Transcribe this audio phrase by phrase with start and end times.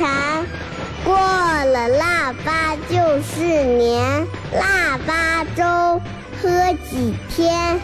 [0.00, 0.46] 蝉，
[1.04, 6.00] 过了腊八就是年，腊八粥
[6.40, 6.48] 喝
[6.90, 7.78] 几天？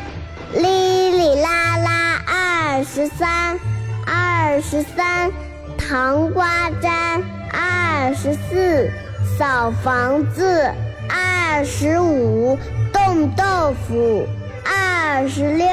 [0.54, 3.60] 哩哩啦啦二十三，
[4.06, 5.30] 二十三
[5.76, 7.22] 糖瓜粘，
[7.52, 8.90] 二十四
[9.38, 10.72] 扫房子，
[11.10, 12.58] 二十五
[12.94, 14.26] 冻豆腐，
[14.64, 15.68] 二十六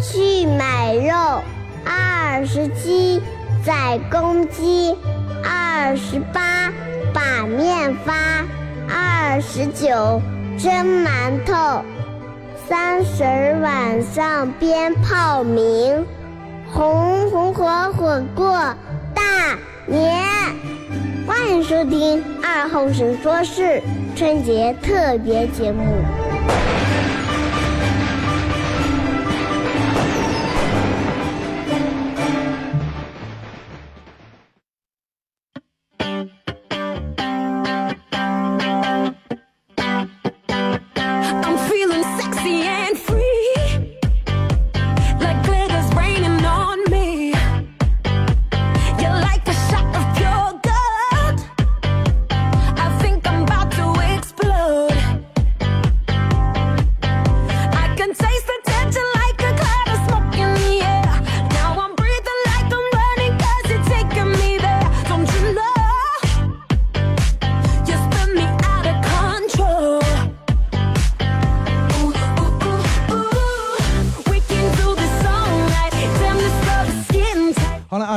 [0.00, 1.42] 去买肉，
[1.84, 3.20] 二十七
[3.64, 4.96] 宰公鸡，
[5.44, 6.72] 二十八
[7.12, 8.14] 把面发，
[8.88, 10.20] 二十九
[10.58, 10.72] 蒸
[11.04, 11.84] 馒头。
[12.68, 13.24] 三十
[13.60, 16.06] 晚上鞭炮鸣，
[16.70, 18.52] 红红火火过
[19.14, 19.22] 大
[19.86, 20.22] 年。
[21.26, 23.82] 欢迎收听二后生说事
[24.16, 25.84] 春节特别节目。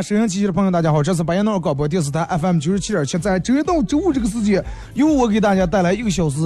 [0.05, 1.01] 收音机的朋友，大家好！
[1.01, 6.37] 这是白彦淖尔广播电视台 FM 九十七点七，在周一到周五这个时间，由我给大家带来一个小时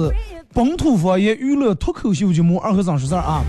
[0.54, 3.44] 本土方言娱乐脱口秀节目《二和尚说事儿》啊。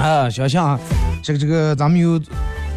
[0.00, 0.80] 啊，想想
[1.22, 2.18] 这个这个，咱们有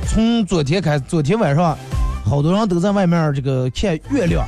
[0.05, 1.77] 从昨天开，昨天晚上，
[2.25, 4.45] 好多人都在外面这个看月亮。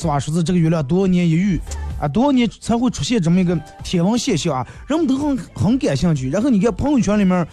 [0.00, 0.18] 是吧？
[0.18, 1.60] 说是这个月亮多少年一遇
[2.00, 4.66] 啊，多少年才会出现这么一个天文现象啊？
[4.86, 6.30] 人们都很很感兴趣。
[6.30, 7.46] 然后你看朋友圈里面，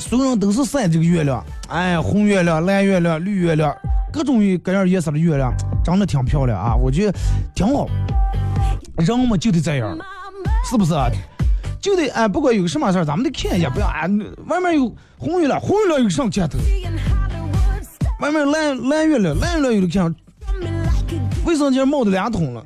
[0.00, 3.72] 所有人都是晒这个月亮，哎，红月亮、蓝月亮、绿月亮，
[4.12, 5.54] 各种各样颜色的月亮，
[5.84, 6.74] 长得挺漂亮啊。
[6.74, 7.16] 我觉得
[7.54, 7.86] 挺好。
[8.96, 9.96] 人嘛就得这样，
[10.68, 11.08] 是不是啊？
[11.80, 14.08] 就得哎，不管有个什么事儿，咱们得看一下，不要哎，
[14.48, 16.58] 外面有红月亮，红月亮有上前头；
[18.20, 20.12] 外面蓝蓝月亮，蓝月亮有的看。
[21.44, 22.64] 卫生间冒的两桶了，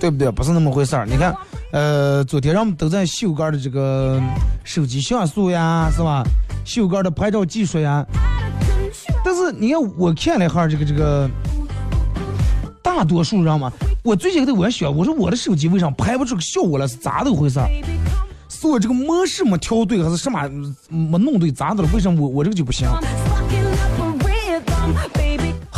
[0.00, 0.30] 对不对？
[0.30, 1.06] 不是那么回事儿。
[1.06, 1.34] 你看，
[1.70, 4.20] 呃，昨天人们都在秀杆的这个
[4.64, 6.24] 手机像素呀，是吧？
[6.64, 8.04] 秀杆的拍照技术呀。
[9.24, 11.30] 但是你看，我看了一下这个这个，
[12.82, 13.72] 大多数人嘛，
[14.02, 16.86] 我最近在我想，我说我的手机为啥拍不出个效果来？
[16.86, 17.68] 是咋的回事儿？
[18.48, 20.48] 是我这个模式没调对，还是什么
[20.88, 21.50] 没弄对？
[21.50, 21.88] 咋的了？
[21.94, 22.88] 为什么我我这个就不行？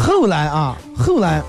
[0.07, 1.43] 后来啊，后来，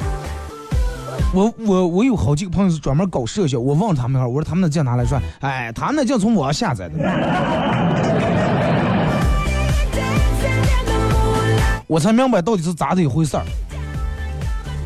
[1.34, 5.20] 我我我有好几个朋友是专门搞摄像，我问他们哈，我说他们那镜拿来说？
[5.42, 6.96] 哎，他那镜从网上下载的。
[11.86, 13.44] 我才明白到底是咋的一回事儿。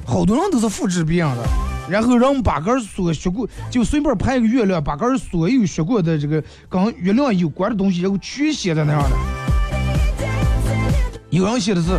[0.03, 1.43] 好多人都是复制别人的，
[1.87, 9.09] 然后让把个所学过，就随便拍一个月亮，把个所有学过的这个跟月亮有关的东西，然后全写在那样的。
[11.29, 11.89] 有人写的是。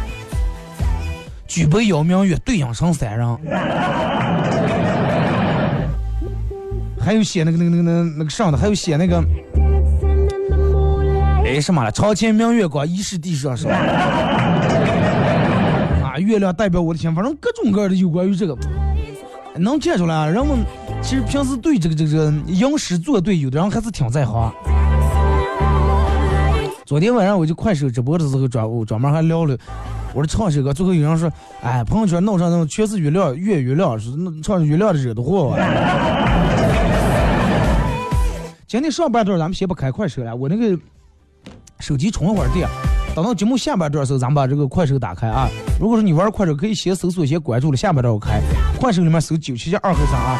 [1.51, 3.27] 举杯邀明月，对影成三人。
[7.01, 9.21] 还有写那个那个那个那那个上的，还有写那个，
[11.45, 11.91] 哎什么了？
[11.91, 13.75] 床前明月光，疑是地上霜。
[16.05, 18.57] 啊，月亮代表我的心，反正各种各样的有关于这个，
[19.57, 20.59] 能看出来啊，人们
[21.03, 24.53] 其实平时对这个这个吟诗作对，有的人还是挺在行。
[26.87, 29.59] 昨天晚上我就快手直播的时候，专专门还聊了。
[30.13, 31.31] 我说唱首歌，最后有人说，
[31.63, 34.11] 哎，朋友圈弄上那种全是月亮，月月亮，是
[34.43, 35.57] 唱月亮的惹的祸。
[38.67, 40.77] 今天上半段咱们先不开快手了，我那个
[41.79, 42.69] 手机充一会儿电，
[43.15, 45.49] 等到节目下半段的时候，咱们把这个快手打开啊。
[45.79, 48.41] 如果说你玩快手，可以先搜索，先关注了，下半段我开。
[48.81, 50.39] 快手里面搜九七七二和三啊。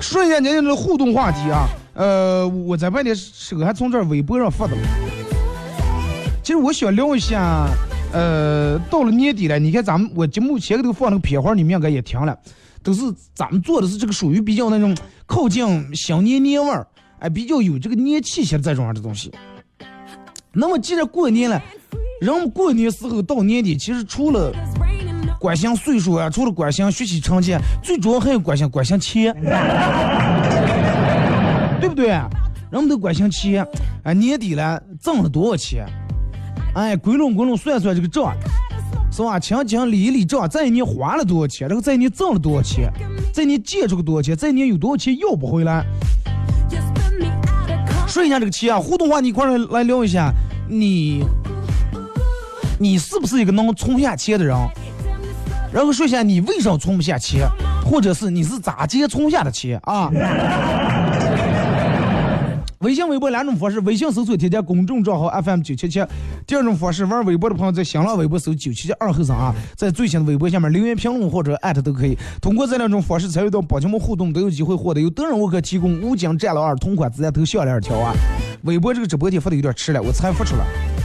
[0.00, 1.68] 说一下今天的互动话题啊。
[1.94, 4.76] 呃，我在外地手还从这微博上发的。
[6.42, 7.68] 其实我想聊一下，
[8.12, 12.36] 呃，到了年底了，你看咱们我节目前头放那个片花，你们应该也听了，
[12.82, 13.02] 都是
[13.34, 14.96] 咱们做的是这个属于比较那种
[15.26, 16.86] 靠近新年年味儿，
[17.20, 19.30] 哎，比较有这个年气息的这种样的东西。
[20.52, 21.62] 那么既然过年了，
[22.20, 24.52] 人们过年时候到年底，其实除了
[25.38, 29.32] 关心岁数啊，除了关心学习成绩，最主要还要关心关心钱，
[31.92, 32.08] 不对？
[32.70, 33.66] 人们都关心钱，
[34.02, 35.86] 哎，年底了挣了多少钱？
[36.74, 38.34] 哎，归拢归拢算算这个账，
[39.10, 39.38] 是吧？
[39.38, 41.68] 清清理一理账，这一年花了多少钱？
[41.68, 42.90] 然后这一年挣了多少钱？
[43.34, 44.34] 这一年借出个多少钱？
[44.34, 45.84] 这一年有多少钱要不回来？
[48.08, 50.32] 说一下这个钱啊，互动话你一块来聊一下，
[50.68, 51.22] 你
[52.78, 54.56] 你是不是一个能存下钱的人？
[55.70, 57.46] 然后说一下你为什么存不下钱，
[57.84, 60.10] 或者是你是咋接存下的钱啊？
[62.82, 66.04] 微信、微博两种方式，微信搜索添加公众账号 FM 九七七。
[66.44, 72.18] 第二种方式，玩微博的朋友在新浪微博搜九七七二后生啊，在最新的微博下面留言评论或者艾特都可以。
[72.40, 78.12] 通过这两种方式参与到宝节目互动，都有机会获得由德仁沃克提供武警战狼二同款子弹头项链条啊。
[78.64, 80.64] 微博这个直播间发的有点迟了，我才发出来，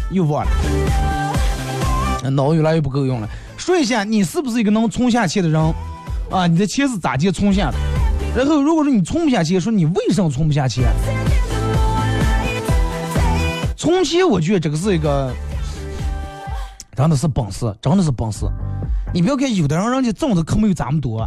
[0.10, 3.30] 又忘了，脑越来越不够用了。
[3.56, 5.62] 说一下，你是不是一个能存下去的人
[6.32, 6.48] 啊？
[6.48, 7.78] 你的钱是咋地存下的？
[8.36, 10.86] 然后如果说你存不下去，说你为什么存不下钱？
[13.88, 15.34] 存钱，我觉得这个是一个，
[16.94, 18.46] 真的是本事，真的是本事。
[19.14, 21.26] 你不要看有的人，人家挣的可没有咱们多，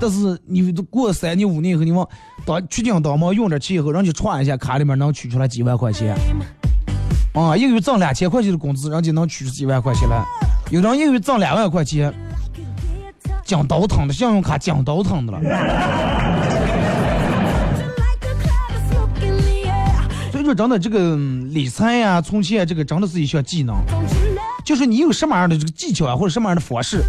[0.00, 2.08] 但是你过三年五年以后，你往
[2.46, 6.16] 当取经当忙用点钱以后，人家串一下卡里面能取出来几万块钱。
[7.34, 10.24] 啊，一个月挣两千块钱的工资，人家能取出几万块钱来。
[10.70, 12.10] 有人一个月挣两万块钱，
[13.44, 15.40] 讲倒腾的信用卡讲倒腾的了。
[20.46, 21.16] 说真的，这个
[21.50, 23.76] 理财呀、存钱，这个真的是一项技能。
[24.64, 27.02] 就是你有什么样的这个技巧啊，或者什么样的方式，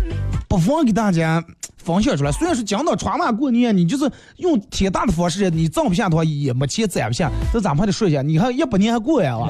[0.48, 1.44] 不妨给大家
[1.78, 2.31] 分享出来。
[2.31, 8.22] 虽然说讲到传嘛过年，你就是用铁大的方式，你挣不下的话也没钱攒不下，这咱们还得说一下。
[8.22, 9.38] 你还一百年还过呀，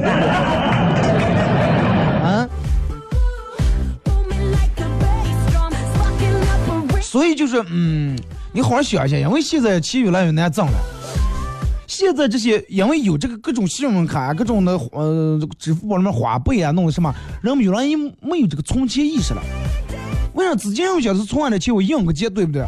[2.24, 2.48] 啊？
[7.01, 8.18] 所以就是，嗯，
[8.51, 10.74] 你好好想一下，因为现在钱越来越难挣了。
[11.98, 17.12] 现在这些因为有这个各种信用卡、各种的呃支付宝里面花呗啊，弄的什么，
[17.42, 17.90] 人们有人
[18.22, 19.42] 没有这个存钱意识了。
[20.36, 22.64] 为啥之前我想是存完的钱我应个节，对不对？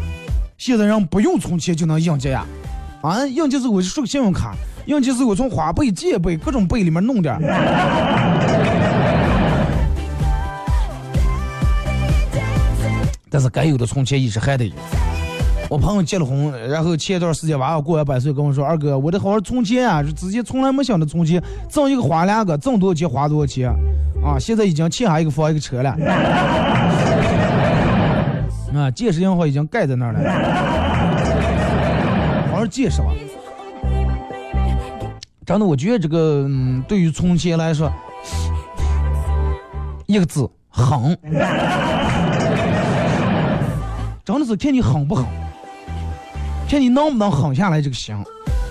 [0.57, 2.43] 现在人不用存钱就能应节呀？
[3.03, 4.55] 啊，应节是我就刷个信用卡，
[4.87, 7.39] 应节是我从花呗、借呗各种呗里面弄点。
[13.29, 14.73] 但是该有的存钱意识还得有。
[15.69, 20.01] 我朋友结了婚，然后前一段时间娃娃过完百岁，跟我说：“二哥，我得好好存钱啊！
[20.01, 21.39] 之前从来没想着存钱，
[21.69, 23.69] 挣一个花两个，挣多少钱花多少钱
[24.25, 24.39] 啊！
[24.39, 25.91] 现在已经欠下一个房一个车了，
[28.73, 30.19] 啊，建设银行已经盖在那儿了，
[32.49, 33.09] 好好建设吧。
[35.45, 37.91] 真的，我觉得这个嗯，对于存钱来说，
[40.07, 41.15] 一个字狠，
[44.25, 45.23] 真的是看你狠不狠。”
[46.69, 48.15] 看你能不能狠下来这个心，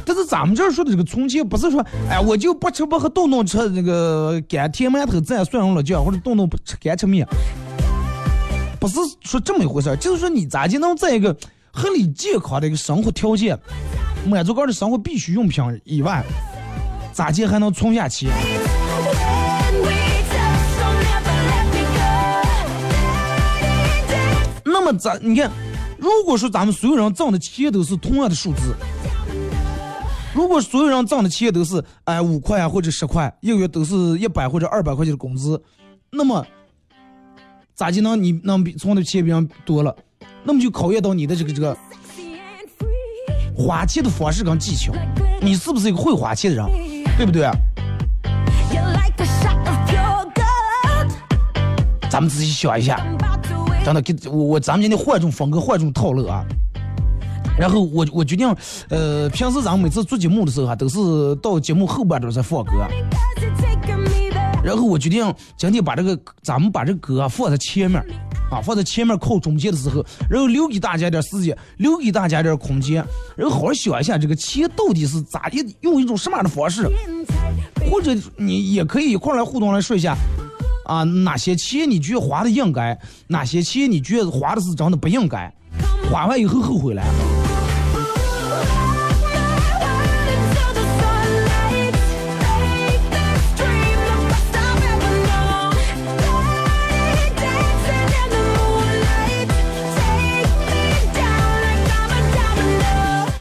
[0.07, 7.27] 但是咱们这儿说的这个存钱，不是说，哎，我就不吃不喝，动动吃那个干甜馒头蘸蒜蓉辣酱，或者动动不吃干吃面，
[8.79, 11.37] 不是说这么一回事儿，就是说你咋就能在一个
[11.73, 13.59] 合理健康的一个生活条件，
[14.25, 16.25] 满足高的生活必需用品以外，
[17.13, 18.31] 咋就还能存下钱？
[24.65, 25.51] 那么咱你看。
[25.99, 28.75] 如果说咱们所有人挣的钱都是同样的数字，
[30.33, 35.61] 如果所有人挣的钱都是哎五块啊或者十块，一个月都是一百或者二百块钱的工资，
[36.11, 36.47] 那么
[37.75, 39.95] 咋就能你能比存的钱比人多了？
[40.45, 41.77] 那么就考验到你的这个这个
[43.57, 44.93] 花钱的方式跟技巧，
[45.43, 46.67] 你是不是一个会花钱的人，
[47.17, 47.51] 对不对？
[52.09, 53.05] 咱们仔细想一下。
[53.89, 56.45] 真的，给我我咱们今天换种风格，换种套路啊。
[57.59, 58.55] 然后我我决定，
[58.91, 62.73] 呃，平时咱们每次做节目的时候啊，都是到节目后半段才放歌。
[64.63, 67.99] 然后我决定今天把这个咱们把这个歌啊放在前面，
[68.51, 73.03] 啊放在前面靠中间的时候，然后留给大家点时间，留给大家点空间，
[73.37, 76.87] 然后好好想一下这个钱到底是咋的，用一种什么样的方式，
[77.91, 80.15] 或者你也可以一块来互动来说一下。
[80.89, 82.99] 啊，哪些钱你觉得花的应该？
[83.27, 85.53] 哪些钱你觉得花的是真的不应该？
[86.11, 87.03] 花完以后后悔了。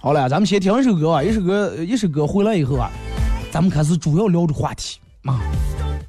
[0.01, 2.91] 好了，咱们先听一首歌啊，一首歌，一首歌回来以后啊，
[3.51, 4.99] 咱们开始主要聊的话题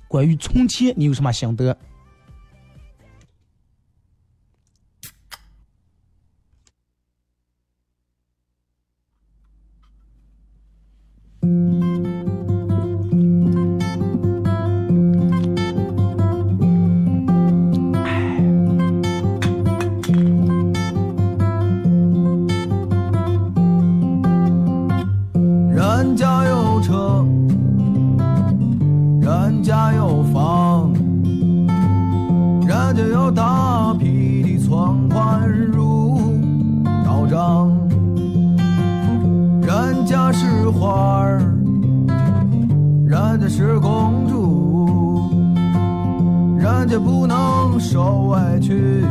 [0.08, 1.76] 关于充钱你有什么心得
[40.78, 41.40] 花儿
[43.04, 45.28] 人家是公主
[46.56, 49.04] 人家不能受委屈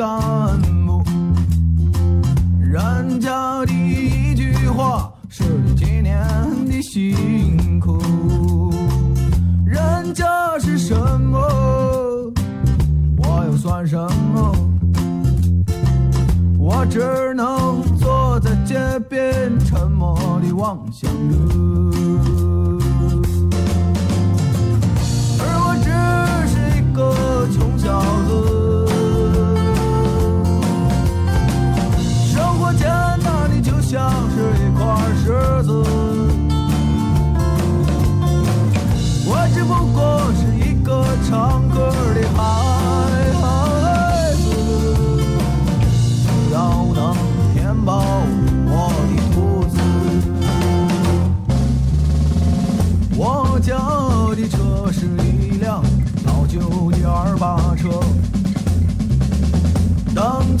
[0.00, 0.08] 干
[0.86, 1.04] 部。
[2.58, 5.44] 人家的一句话，是
[5.76, 6.16] 几年
[6.66, 8.72] 的辛苦。
[9.66, 10.24] 人家
[10.58, 11.38] 是什么，
[13.18, 13.98] 我又算什
[14.32, 14.56] 么？
[16.58, 22.29] 我只能坐在街边，沉默地望向着。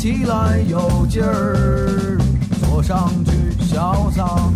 [0.00, 2.16] 起来有劲儿
[2.58, 4.50] 坐上去潇洒。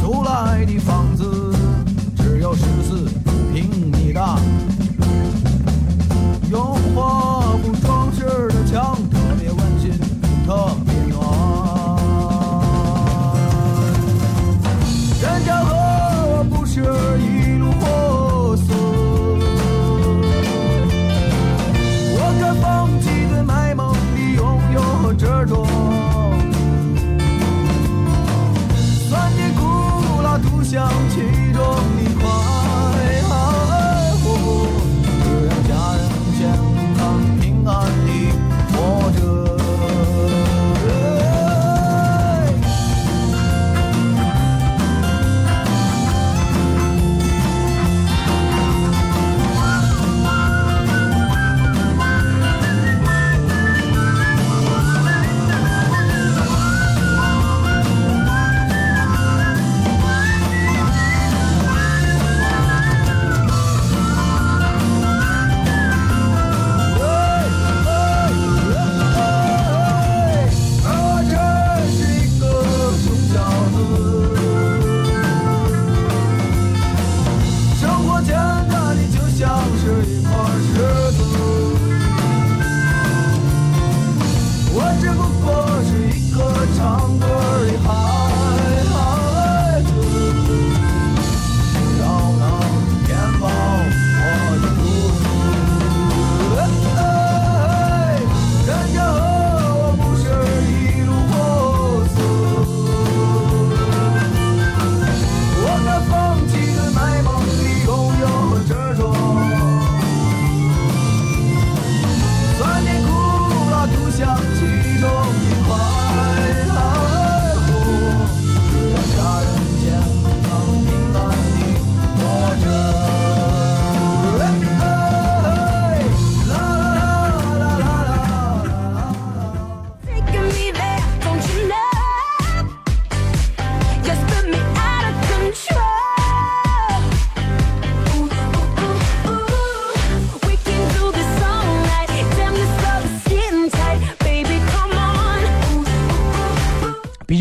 [0.00, 1.54] 租来的房子
[2.16, 3.04] 只有十四
[3.52, 4.38] 平米大。
[6.50, 8.24] 用花布装饰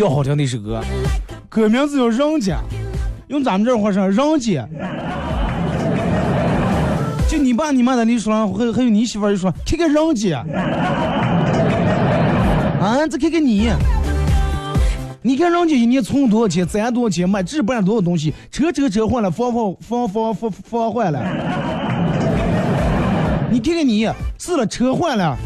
[0.04, 0.82] 要好听的一首歌，
[1.48, 2.58] 歌名字叫《人家》，
[3.28, 4.68] 用咱们这话说，人家。
[7.30, 10.40] 就你爸你妈的那说，还还有你媳妇就说，看看人家。
[12.82, 13.70] 啊，再看看你，
[15.22, 21.22] 你看人家一年存多少钱，攒多少钱，买置办多少东西，车车车坏了，房房房房房坏了。
[23.50, 24.06] 你看看你，
[24.38, 25.38] 是了，车坏了。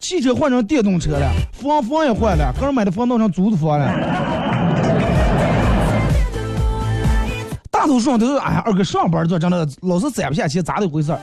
[0.00, 3.86] 汽车换成电动车了，房房也换了，刚买的房弄成租的房了。
[7.70, 11.20] 大多数人都是哎呀，二哥上班做真的老是攒不下钱，咋的回事儿？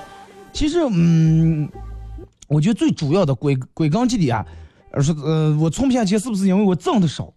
[0.53, 1.67] 其实，嗯，
[2.47, 4.45] 我觉得最主要的归归根结底啊，
[4.91, 7.31] 而是呃，我存不下钱，是不是因为我挣的少？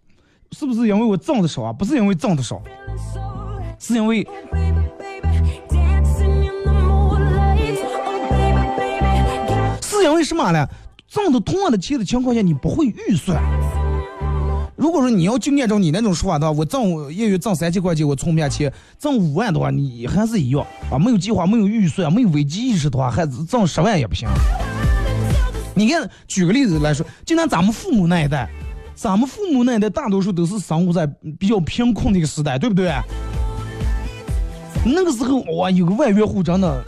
[0.51, 1.73] 是不是因为我挣的少啊？
[1.73, 2.61] 不是因为挣的少，
[3.79, 4.27] 是因为
[9.81, 10.67] 是因为什么呢？
[11.11, 13.43] 挣的同样的钱的情况下，你不会预算。
[14.77, 24.29] 如果说你要就按照你那种说法的话，我挣一月挣三千块钱，我存不下钱；挣五万的话，你还是一样啊，没有计划，没有预算，没有危机意识的话，还挣十万也不行。
[25.75, 28.49] 你看，举个例子来说，就拿咱们父母那一代，
[28.95, 31.05] 咱们父母那一代大多数都是生活在
[31.37, 32.89] 比较贫困的一个时代，对不对？
[34.85, 36.81] 那个时候哇，有个万元户真的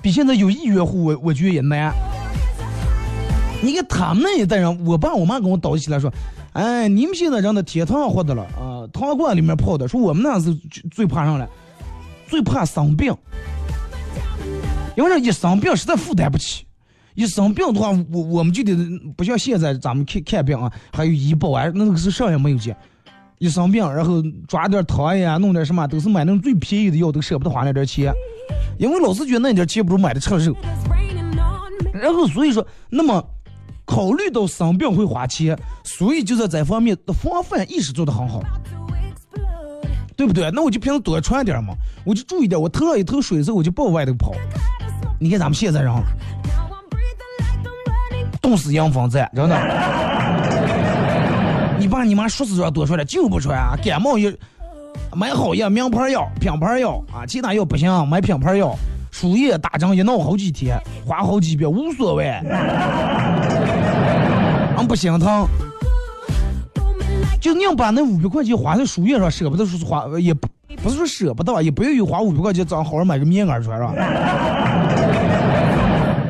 [0.00, 1.94] 比现在有亿元户，我我觉得也难。
[3.64, 6.12] 你看他们那一代人，我爸我妈跟我叨起来说。
[6.52, 9.88] 哎，你们现在人的天堂活的了啊，汤罐里面泡的。
[9.88, 10.54] 说我们那是
[10.90, 11.48] 最怕上了，
[12.28, 13.12] 最怕生病。
[14.96, 16.64] 因为这一生病实在负担不起，
[17.14, 18.76] 一生病的话，我我们就得
[19.16, 22.76] 不像现在咱们看看病啊，还有医保啊，那个是啥也没有钱。
[23.38, 28.12] 一生病，然后抓点糖呀，弄点什么，都是买那种最便宜的药，都舍不得花那点钱，
[28.78, 30.54] 因为老是觉得那点钱不如买的吃肉。
[31.92, 33.24] 然后所以说，那么。
[33.84, 38.40] 考虑到生病会花钱，所以就在这方面的防范意识做得很好，
[40.16, 40.50] 对不对？
[40.52, 41.74] 那我就平时多穿点嘛，
[42.04, 42.60] 我就注意点。
[42.60, 44.32] 我头上一头水的时候，我就往外头跑。
[45.20, 45.92] 你看咱们现在人，
[48.40, 49.56] 冻死洋房子，真的。
[51.78, 53.76] 你爸你妈说是说多穿点，就不穿啊。
[53.84, 54.30] 感冒药
[55.14, 58.74] 买好药，名牌药、品牌药啊，其他药不行，买品牌药。
[59.10, 62.24] 输液打针一闹好几天，花好几百无所谓。
[64.86, 65.48] 不心疼，
[67.40, 70.48] 就宁把那五百块钱花在输液上，舍不得说花，也不
[70.82, 73.94] 不是说舍不得，也不愿意花五百块钱，咱好好买个棉袄穿，是吧？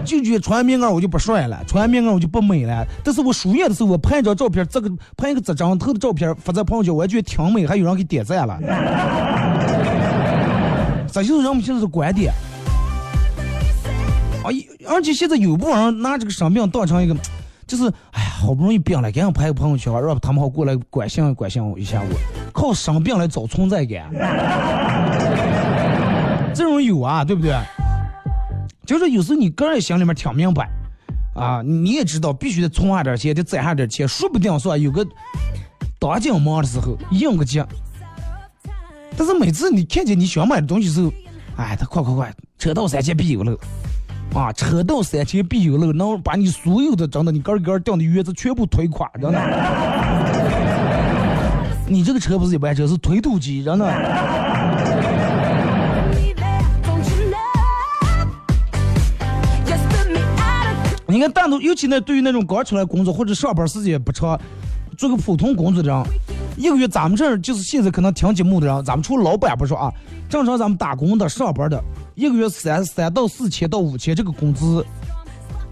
[0.04, 2.86] 就觉得穿棉袄我就不帅了，穿棉袄我就不美了。
[3.02, 8.58] 但是我输液的时候，我拍一张照片，这个拍一个这张头的照片发在朋友圈，我还觉得挺美，还有人给点赞了。
[11.10, 12.32] 这就是人们现在的观点。
[14.42, 14.50] 啊，
[14.88, 17.16] 而且现在有部分人拿这个生病当成一个。
[17.66, 22.02] 就是，哎呀，好不容易病了，赶紧拍个朋友圈，让他们好过来关心关心我一下。
[22.02, 22.08] 我
[22.52, 24.10] 靠生病来找存在感，
[26.54, 27.54] 这种有啊，对不对？
[28.86, 30.68] 就是有时候你个人心里面挺明白，
[31.34, 35.06] 啊，你也知道必须得存下点钱，得攒下点钱，说不定说有个
[35.98, 37.62] 当紧忙的时候应个急。
[39.16, 41.10] 但是每次你看见你想买的东西时候，
[41.56, 43.58] 哎，他快快快，车到山前必有路。
[44.34, 49.40] 啊，车到山前必有路，能把你所有的真的你根根掉的原则全部推垮，真的。
[51.86, 53.86] 你这个车不是一般车，是推土机，真的。
[61.06, 64.36] 你看，单独尤其那对于那种刚出来工作或者上班时间不长，
[64.98, 66.04] 做个普通工作的人，
[66.56, 69.92] 一个月咱们这儿就是现在可能听节目的人，咱们除了老板不说啊，
[70.28, 71.82] 正常咱们打工的、上班的。
[72.14, 74.86] 一个月三三到四千到五千，这个工资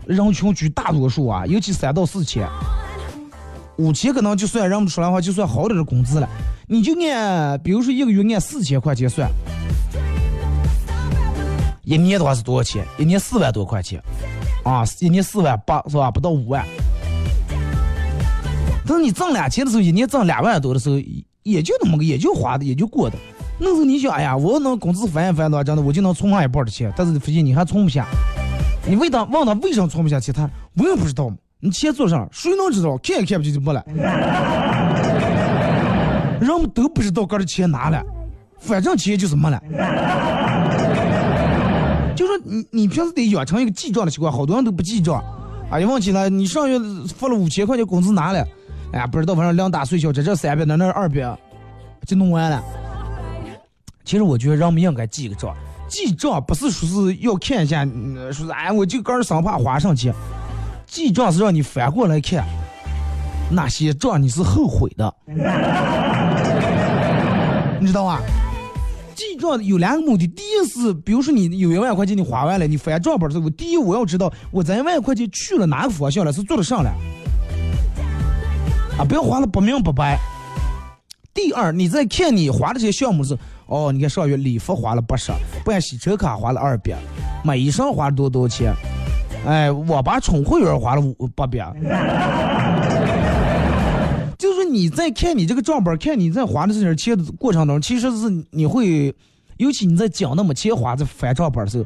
[0.06, 2.48] 人群居大多数啊，尤其三到四千，
[3.76, 6.28] 五千可能就算认不出来的话，就算好点的工资了。
[6.66, 9.30] 你就按，比如说一个月按四千块钱算，
[11.84, 12.84] 一年的话是多少钱？
[12.98, 14.02] 一年四万多块钱，
[14.64, 16.10] 啊，一年四万八是吧？
[16.10, 16.66] 不到五万。
[18.92, 21.00] 等你挣两千的时候，一年挣两万多的时候，
[21.42, 23.16] 也就那么个，也就花的，也就过的。
[23.58, 26.92] 那时候你想，哎呀，我能工资翻一翻的话，真的我就能存上一半的钱。
[26.94, 28.06] 但是你发现你还存不下，
[28.86, 31.36] 你问他问他为什么存不下钱，他我也不知道嘛。
[31.60, 32.98] 你钱做上，谁能知道？
[32.98, 33.82] 看也看不见就没了。
[36.40, 38.02] 人们都不知道哥的钱哪了，
[38.58, 39.62] 反正钱就是没了。
[42.14, 45.22] 就说你你平时得养成一个记账的习惯，好多人都不记账。
[45.70, 46.78] 哎呀，忘记了，你上月
[47.16, 48.46] 发了五千块钱工资拿了，
[48.92, 51.36] 哎呀，不知道反正两大岁小，这这三百，那那二百，
[52.06, 52.62] 就弄完了。
[54.04, 55.54] 其实我觉得人们应该记个账，
[55.88, 60.12] 记账不是说是要看一下，说是哎，我就个人生怕花上去。
[60.86, 62.44] 记账是让你反过来看，
[63.50, 65.14] 那些账你是后悔的，
[67.80, 68.20] 你知道吧？
[69.14, 76.92] 记账有两个目的，第一是，比如说你有一万块钱你花完了，你翻账本的时候，第一我要知道我这一万块钱去了哪个方向了，是做了上了。
[79.04, 80.18] 不要花的不明不白。
[81.34, 83.36] 第二，你在看你花的这些项目是，
[83.66, 85.32] 哦，你看上月礼服花了八十，
[85.64, 86.94] 办洗车卡花了二百，
[87.42, 88.74] 买衣裳花了多多少钱？
[89.46, 91.72] 哎，我把充会员花了五八百。
[94.38, 99.14] 就是你在看你这个账本，看你在花的这些钱的过程当中，其实是你会，
[99.56, 101.84] 尤其你在讲那么钱花在翻账本的时候，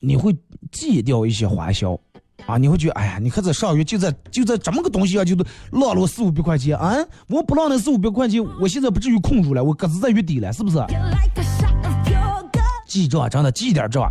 [0.00, 0.36] 你会
[0.72, 1.98] 记掉一些花销。
[2.44, 5.34] 啊，你会觉得，哎呀，你看这上月就在就在这么个东西啊，就
[5.72, 6.94] 浪了我四五百块钱啊！
[7.28, 10.76] 我不浪那四五百块钱，我现在不至于空出来，我各自在月底了，是不是？
[12.86, 14.08] 记账，真的记点账。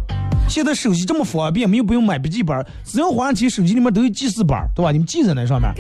[0.50, 4.92] 现在手机这么方便，没有不用买笔记本，只要花上钱，手机里面都有记事本，对吧？
[4.92, 5.72] 你们记在那上面。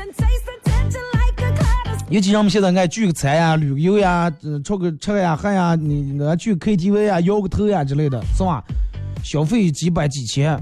[2.10, 4.32] 尤其让我们现在爱聚个餐呀、旅游呀、
[4.64, 8.64] 吃个吃呀、喝呀，你那去 KTV 呀、摇个头呀之类的，是吧？
[9.24, 10.58] 消费几百几千。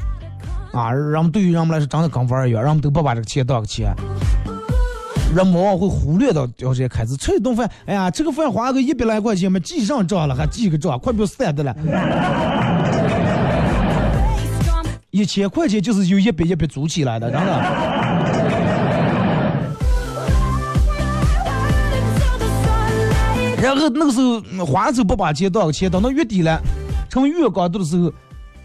[0.73, 3.93] 啊，人们对于人们来说，真的跟玩儿一样，人们都不把这个钱当个钱，
[5.35, 7.15] 人们往往会忽略到掉这些开支。
[7.15, 11.75] 吃一顿饭，哎呀，吃个饭花个一百来块钱嘛，记上账了，还记个账，快不要散的了。
[15.11, 17.51] 一千块钱就是由一笔一笔组起来的，真的。
[23.61, 26.59] 然后那个时候花的时候不把钱当个钱，等到月底了，
[27.11, 28.11] 成月光度的时候。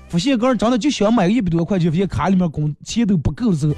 [0.08, 3.74] 发现刚真的就想买个一百多块钱，发现卡里面工钱都不够的时候，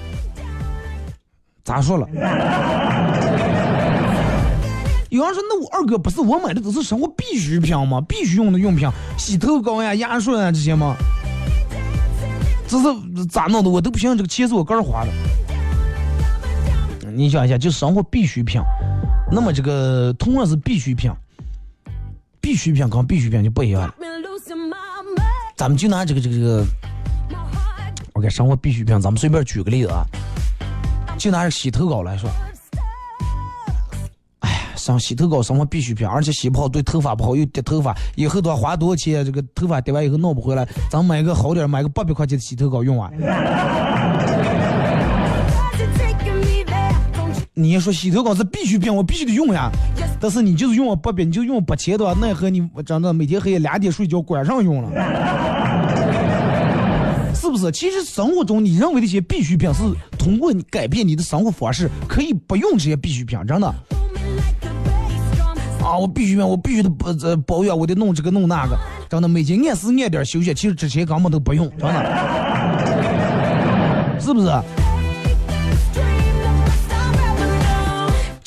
[1.65, 2.09] 咋说了？
[5.11, 8.01] 有人说那我二哥不是我买的都是生活必需品吗？
[8.03, 8.89] 必须用的用品，
[9.19, 10.95] 洗头膏呀、牙刷啊这些吗？
[12.69, 13.69] 这是咋弄的？
[13.69, 15.11] 我都不相信这个钱是我个人花的。
[17.13, 18.63] 你想一下，就生活必需品，
[19.33, 21.11] 那么这个同样是必需品，
[22.41, 23.95] 必需品跟必需品就不一样了。
[25.61, 26.65] 咱们就拿这个这个这个
[28.15, 30.07] ，OK，生活必需品，咱们随便举个例子啊，
[31.19, 32.31] 就拿这洗头膏来说，
[34.39, 39.23] 哎呀，上洗头膏生活必需品，而且洗不好对头发不好，又掉头发，以后多花多少钱？
[39.23, 43.11] 这个头发掉完以后弄不回来，咱买个好点，买个八百块钱的洗头膏用啊。
[47.55, 49.71] 你说洗头膏是必需品，我必须得用呀。
[50.21, 54.89] 但是你就是用我八百，你就用八千多，奈何你真的每天黑夜两点睡觉关上用了，
[57.35, 57.73] 是不是？
[57.73, 59.83] 其实生活中你认为的一些必需品，是
[60.17, 63.67] 通过你改变你的生活方式，可以不用这些必需品，真的。
[65.83, 72.05] 啊，我必须品，我必须得保呃保养，我得弄这个弄那个，真的每天按时按点休息，其实之前根本都不用，真的，
[74.21, 74.49] 是不是？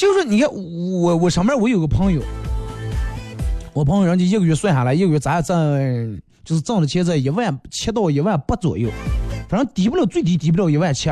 [0.04, 2.22] 就是你看我我上面我有个朋友，
[3.72, 8.89] 我朋友人家一个月算下来，一个月咱挣就是挣的钱在一万七到一万八左右，
[9.48, 11.10] 反正低不了最低低不了一万七，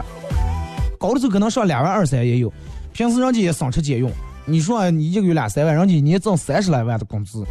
[0.99, 2.51] 高的时候可能上两万二三也有。
[2.91, 4.11] 平时人家也省吃俭用，
[4.45, 7.45] 你说你一个月两三万，人家一年挣三十来万的工资，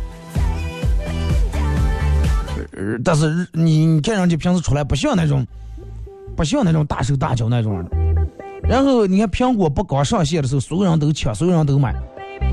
[3.03, 5.47] 但是你你看人家平时出来不像那种，
[6.37, 7.97] 不像那种大手大脚那种的。
[8.71, 11.93] 然后你看苹果不刚上线的时候，所有人都抢，所有人都买。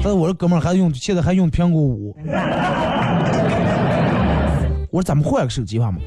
[0.04, 2.16] 但是我这哥们儿还用，现在还用苹果五。
[4.90, 6.00] 我说咱们换个手机吧嘛。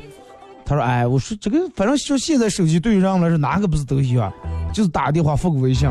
[0.65, 4.33] 他说：“哎，我说这个反正就现在手机对于人来说哪个不是都一样，
[4.75, 5.89] 就是打个电话发个微信，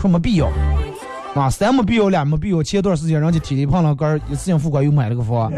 [0.00, 0.48] 说没必要。
[1.36, 2.60] 啊，三没必要，俩没必要。
[2.60, 5.48] 前段时间人家体力胖了，哥一次性付款又买了个房。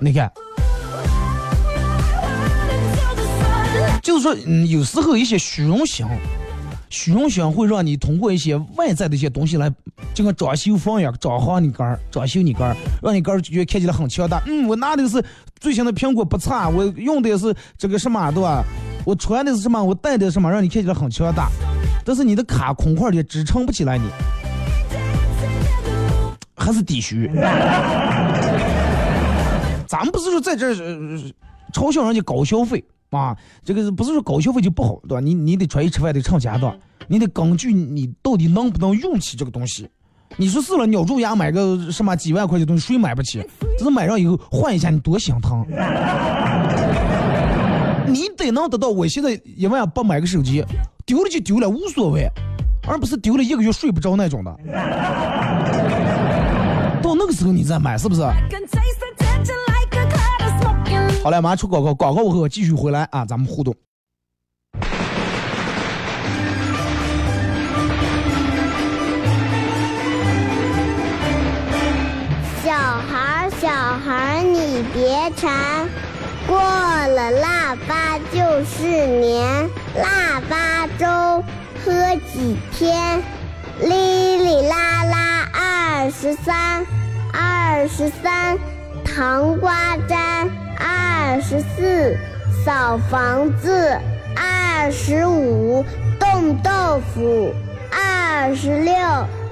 [0.00, 0.28] 你看。”
[4.08, 6.06] 就是说，嗯，有时候一些虚荣心，
[6.88, 9.70] 虚荣心会让你通过一些外在的一些东西来，
[10.14, 14.42] 就跟装修房一样，装好你杆儿，装修你杆儿，让你杆儿觉得看起来很强大。
[14.46, 15.22] 嗯，我拿的是
[15.60, 16.70] 最新的苹果，不差。
[16.70, 18.64] 我用的是这个什么，对吧？
[19.04, 19.84] 我穿的是什么？
[19.84, 20.50] 我戴的什么？
[20.50, 21.50] 让你看起来很强大。
[22.02, 24.04] 但是你的卡空块的支撑不起来，你
[26.56, 27.30] 还是底虚。
[29.86, 30.72] 咱们不是说在这儿
[31.74, 32.82] 嘲笑人家高消费。
[33.10, 35.20] 啊，这个不是说高消费就不好，对吧？
[35.20, 39.88] 你你得穿衣吃饭得成家的，你得根据你到底能不能用起这个东西。
[40.36, 43.42] 你说是了，咬住牙买个什么几万块钱东西，谁买不起？
[43.78, 45.64] 只是买上以后换一下，你多心疼。
[48.06, 50.64] 你得能得到，我现在一万八买个手机，
[51.06, 52.28] 丢了就丢了，无所谓，
[52.86, 54.50] 而不是丢了一个月睡不着那种的。
[57.02, 58.20] 到那个时候你再买，是不是？
[61.20, 63.74] 好嘞，马上出广告，广告过后继续回来啊，咱们互动。
[72.62, 75.88] 小孩，小孩，你别馋，
[76.46, 81.44] 过了腊八就是年，腊八粥。
[81.84, 81.92] 喝
[82.32, 83.22] 几天？
[83.80, 86.84] 哩哩啦啦二十三，
[87.32, 88.58] 二十三，
[89.04, 92.16] 糖瓜粘二十四，
[92.64, 93.98] 扫房子
[94.36, 95.84] 二十五，
[96.18, 97.52] 冻豆腐
[97.90, 98.94] 二十六，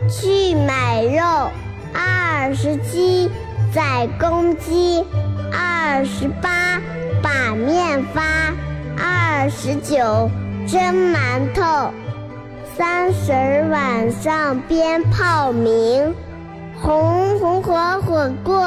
[0.08, 1.50] 去买肉
[1.92, 3.30] 二十七，
[3.74, 5.04] 宰公鸡
[5.52, 6.80] 二十八，
[7.22, 8.22] 把面发
[8.96, 10.30] 二十九，
[10.66, 10.80] 蒸
[11.12, 11.18] 馒
[11.54, 11.90] 头。
[12.76, 13.32] 三十
[13.70, 16.14] 晚上鞭炮鸣，
[16.78, 18.60] 红红火火过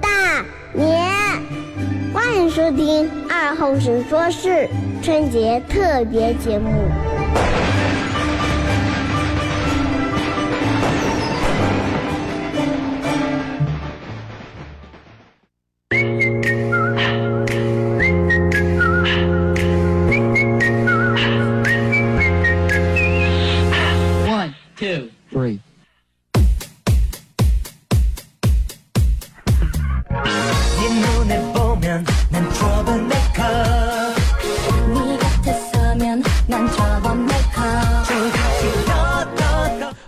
[0.00, 1.08] 大年。
[2.14, 4.68] 欢迎收听二后生说事
[5.02, 6.70] 春节特别节目。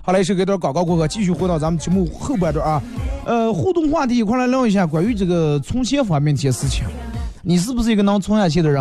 [0.02, 2.82] 好嘞，是给段广告过后，继续回到咱们节目后半段啊。
[3.24, 6.84] 呃，互动话题一块来聊一下关于这个存钱方面这些事情。
[7.42, 8.80] 你是不是一个能存下钱的人？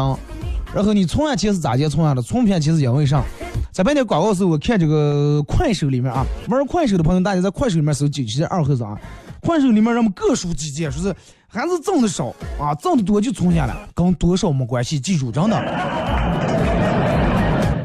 [0.73, 2.21] 然后你存下钱是咋接存下的？
[2.21, 3.23] 存不下钱是因为啥？
[3.71, 8.99] 在半点广告时，我看这个快手里面啊，玩快手的朋友，大家在快手里面搜“九七二后子”啊。
[9.41, 11.15] 快手里面人们各抒己见，说是
[11.47, 15.55] 还是挣的少啊，挣的多就存下来，跟多少没关系，记住，真的。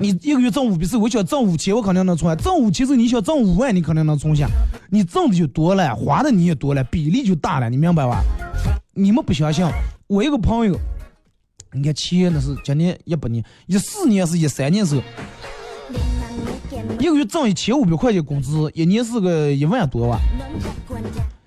[0.00, 4.48] 你一个月挣五百，四我想挣五千，我肯定能存下；挣五千是你想挣五万，你肯定能存下。
[4.88, 8.22] 你挣的就多了，花的你也多了，比例就大了，你明白吧？
[8.94, 9.62] 你们不相信？
[10.06, 10.74] 我一个朋友，
[11.72, 15.02] 你看钱那是今年一八年、一四年是一三年时候，
[16.98, 20.18] 一个月挣一千五百块钱工资，一年是个一万多万。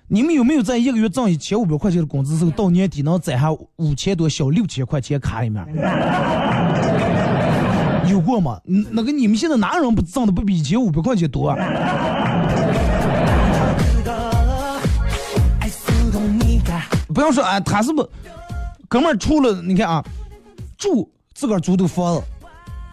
[0.06, 5.66] 你们有没有在一个月挣一千五百块钱的工资时候，到年底能攒下五千多小六千块钱卡里面？
[8.14, 8.60] 有过吗？
[8.92, 11.54] 那个你们现在哪有人不挣的不比以前五百块钱多？
[17.12, 18.08] 不要说啊，他是不
[18.88, 20.04] 哥们儿除了你看啊，
[20.76, 22.22] 住自个儿租的房子，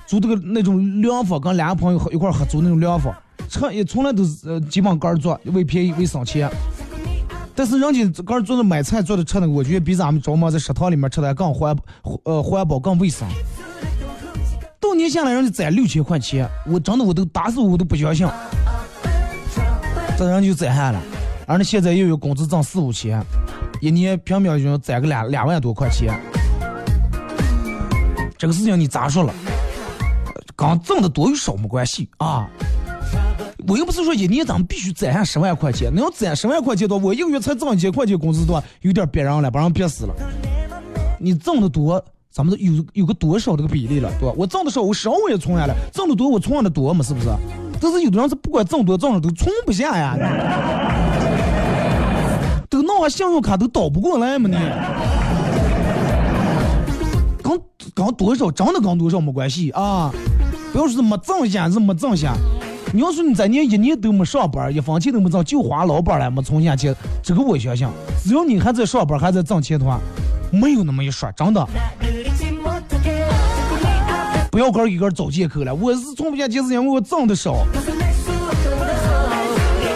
[0.06, 3.16] 租这个那种凉房，跟两个朋友一块合租那种凉房，
[3.50, 6.50] 车也从来都是呃基本个儿做，为便宜为省钱。
[7.56, 11.76] 但是人家个儿做的买菜做的吃的，我觉得比咱们着忙在食堂里面吃的更环
[12.24, 13.28] 呃环保更卫生。
[14.82, 18.28] 到年下来，人家攒六千块钱，我真的我都打死我都不相信，
[20.18, 21.00] 这人就攒下了，
[21.46, 23.24] 而且现在又有工资挣四五千，
[23.80, 26.20] 一年平平均攒个两两万多块钱，
[28.40, 29.32] 这个事情你咋说了？
[30.56, 32.50] 刚挣的多与少没关系啊！
[33.68, 40.14] 我又不是说一年咱们必须攒下十万块钱，那要攒十万块钱多，我一个月才挣一千块钱工资多，有点憋人了，把人憋死了。
[41.20, 42.04] 你挣的多。
[42.32, 44.34] 咱们都有有个多少这个比例了，对吧？
[44.38, 47.28] 我挣的少，我少我也存下来；挣的多，我存的多嘛，是不是？
[47.82, 50.16] 但是有的人是不管挣多挣少都存不下呀，
[52.70, 54.56] 都弄个信用卡都倒不过来嘛你。
[57.44, 57.60] 刚
[57.94, 60.10] 刚多少，真的跟多少没关系啊！
[60.72, 62.34] 不要说是没挣下是没挣下，
[62.94, 67.88] 你要说你在年一年都没上班，一分钱都没挣，就花老本了，没存下去，这个我相信，
[68.22, 70.00] 只要你还在上班，还在挣钱的话。
[70.52, 71.66] 没有那么一说，真的，
[74.52, 75.74] 不要个一个找借口了。
[75.74, 77.66] 我是存不下钱，是因为我挣的少。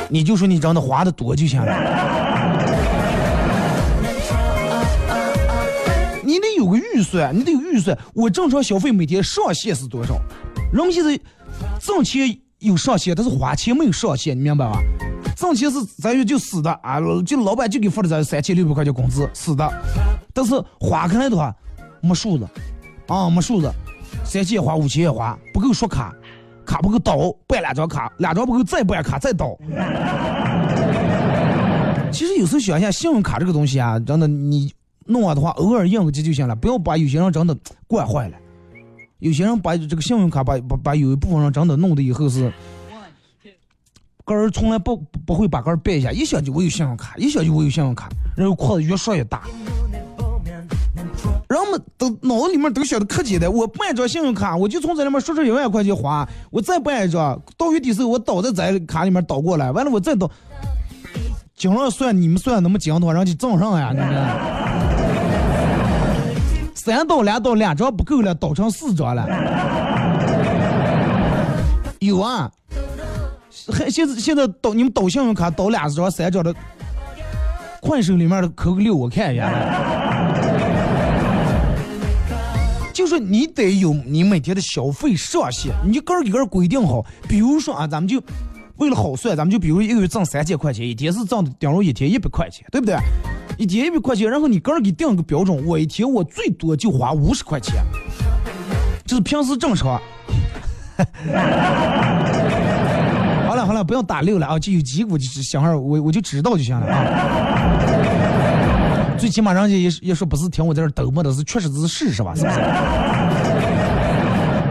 [0.08, 1.74] 你就说你挣的花的多就行了。
[6.24, 7.98] 你得有个预算，你得有预算。
[8.14, 10.18] 我正常消费每天上限是多少？
[10.72, 11.20] 人们现在
[11.82, 14.82] 挣钱有上限，但是花钱没有上限，你明白吧？
[15.36, 19.70] 挣钱是咱就就死的啊，就老板就给发的咱三千六百块钱工资，死的。
[20.34, 21.54] 但是花开来的话，
[22.02, 22.48] 没数字，
[23.08, 23.72] 啊没数字，
[24.24, 26.14] 三千也花，五千也花，不够刷卡，
[26.66, 29.58] 卡不够倒，办两张卡，两张不够再办卡再倒。
[32.12, 34.72] 其实有时候想一下，信用卡这个东西啊，真的你
[35.06, 37.56] 弄完的话，偶尔应个急就行了，不要把有些人真的
[37.88, 38.38] 惯坏了。
[39.20, 42.52] 有些人把这个信用卡把把把有一部分人真的弄得以后是，
[44.24, 49.44] 个人从来不不会把个人办一下，一想就我有信用卡，一想就我有信用卡，然后裤子越刷越大。
[51.48, 60.30] 人们都脑子里面都想的可简单，我办张信用卡，我就从这里面刷出一万块钱花，我再办一张，到月底时候我倒在咱卡里面倒过来，完了我再倒，
[61.56, 64.85] 经常算你们算那么精的话，人家挣上呀，你看。
[66.86, 69.26] 三刀两刀两张不够了，倒成四张了。
[71.98, 72.52] 有啊，
[73.74, 76.54] 还现在现在倒你们倒信用卡倒两张三张的，
[77.82, 79.52] 快手里面的扣个六，我看一下。
[82.94, 87.04] 就说你得有你每天的消费上限，你个儿给个儿规定好。
[87.28, 88.22] 比如说啊，咱们就
[88.76, 92.96] 为了好算，咱们就比如一个月挣三千块钱，一天是挣的，顶多一天一百块钱，对不对？
[93.58, 97.84] 一天一百块钱，然后你个人给定个标准，我一天我最多就花五十块钱，
[99.06, 100.00] 就是平时正常。
[103.48, 104.60] 好了好了，不要打六了啊！
[104.60, 109.16] 就有几个我就想号，我我就知道就行了啊。
[109.18, 112.34] 最起码人家也也说不是听我在这抖么的，是确实是事实吧？
[112.36, 112.56] 是不是？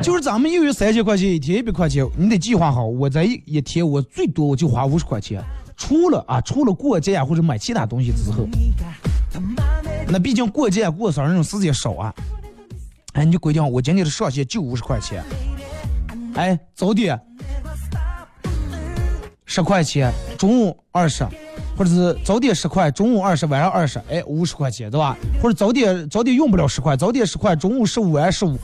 [0.03, 2.85] 就是咱们一个月三千块钱，一天一百块钱，你得计划好。
[2.85, 5.43] 我在一一天我最多我就花五十块钱，
[5.77, 8.47] 除了啊，除了过节呀或者买其他东西之后，
[10.09, 12.15] 那毕竟过节过生日那种时间少啊。
[13.15, 15.23] 哎，你就规定我今天的上限就五十块钱。
[16.35, 17.21] 哎，早点
[19.47, 21.25] 十块钱，中午二十，
[21.77, 25.17] 或者是早点十块，中午二十，晚上二十，哎，五十块钱，对吧？
[25.41, 28.59] 或者早点早点用不了十块，早点十块，中午十五，晚上十五，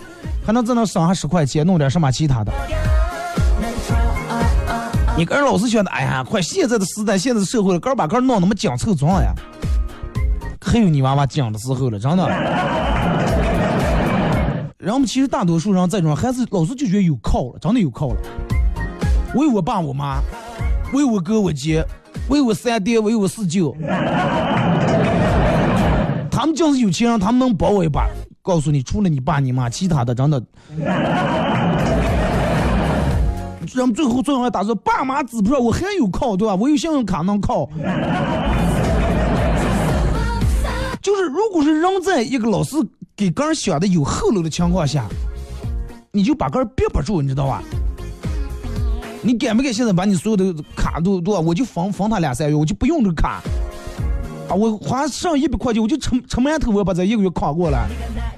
[0.45, 2.53] 还能在那省下十块钱，弄点什么其他的。
[5.21, 9.35] 你个人老是觉得，哎呀，快现在的时代，现在的社会了，个把个弄那么讲凑装呀？
[10.63, 12.27] 还有你娃娃讲的时候了，真的。
[14.79, 18.17] 人们其实大多数人这种还是老是就觉得有靠了，真的有靠了。
[19.35, 20.23] 我有我爸我妈，
[20.91, 21.85] 我有我哥我姐，
[22.27, 23.77] 我有我三爹，我有我四舅。
[26.31, 28.09] 他们就是有钱人，他们能帮我一把。
[28.41, 30.43] 告诉你，除了你爸你妈，其他的真的。
[33.75, 36.55] 人们最后最后还打说，爸妈支不上，我还有靠，对吧？
[36.55, 37.69] 我有信用卡能靠。
[41.03, 42.77] 就是如果是扔在一个老师。
[43.17, 45.05] 给个人想的有后路的情况下，
[46.11, 47.63] 你就把个人憋不住，你知道吧？
[49.21, 53.43] 你敢不敢现在把你所有的卡都都，我就封封他两三月，我就不用这个卡
[54.49, 54.55] 啊！
[54.55, 57.91] 我花上一百块钱，我就撑撑馒头，我要把这一个月扛过来，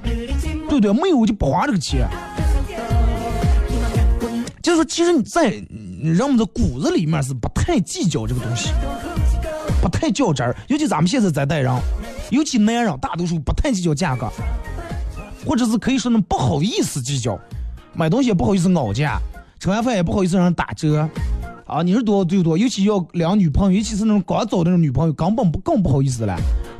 [0.02, 0.26] 对
[0.68, 0.92] 不对？
[0.92, 2.08] 没有我就不花这个钱。
[4.62, 5.50] 就是说，其实你在
[6.00, 8.70] 人们的骨子里面是不太计较这个东西，
[9.80, 10.56] 不太较真儿。
[10.68, 11.72] 尤其咱们现在在代人，
[12.30, 14.30] 尤其男人，大多数不太计较价格。
[15.44, 17.36] 或者是可以说，那不好意思计较，
[17.94, 19.18] 买东西也不好意思拗价，
[19.58, 21.08] 吃完饭也不好意思让人打折，
[21.66, 26.36] 啊，你是多就多，尤其要两女朋友，尤其是那种刚找的那种女朋友，根本不更不好意思了，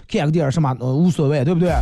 [0.07, 1.73] 看个电影什么呃无所谓，对不对？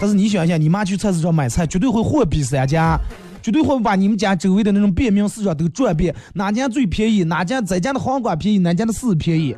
[0.00, 2.96] 但是你想一下，你妈去菜市场买菜，绝对会货比三家，
[3.44, 9.54] 绝对会把你们家周围的那种便民市场都转遍，哪家最便宜，哪家这家的黄瓜便宜，哪家的柿子便宜，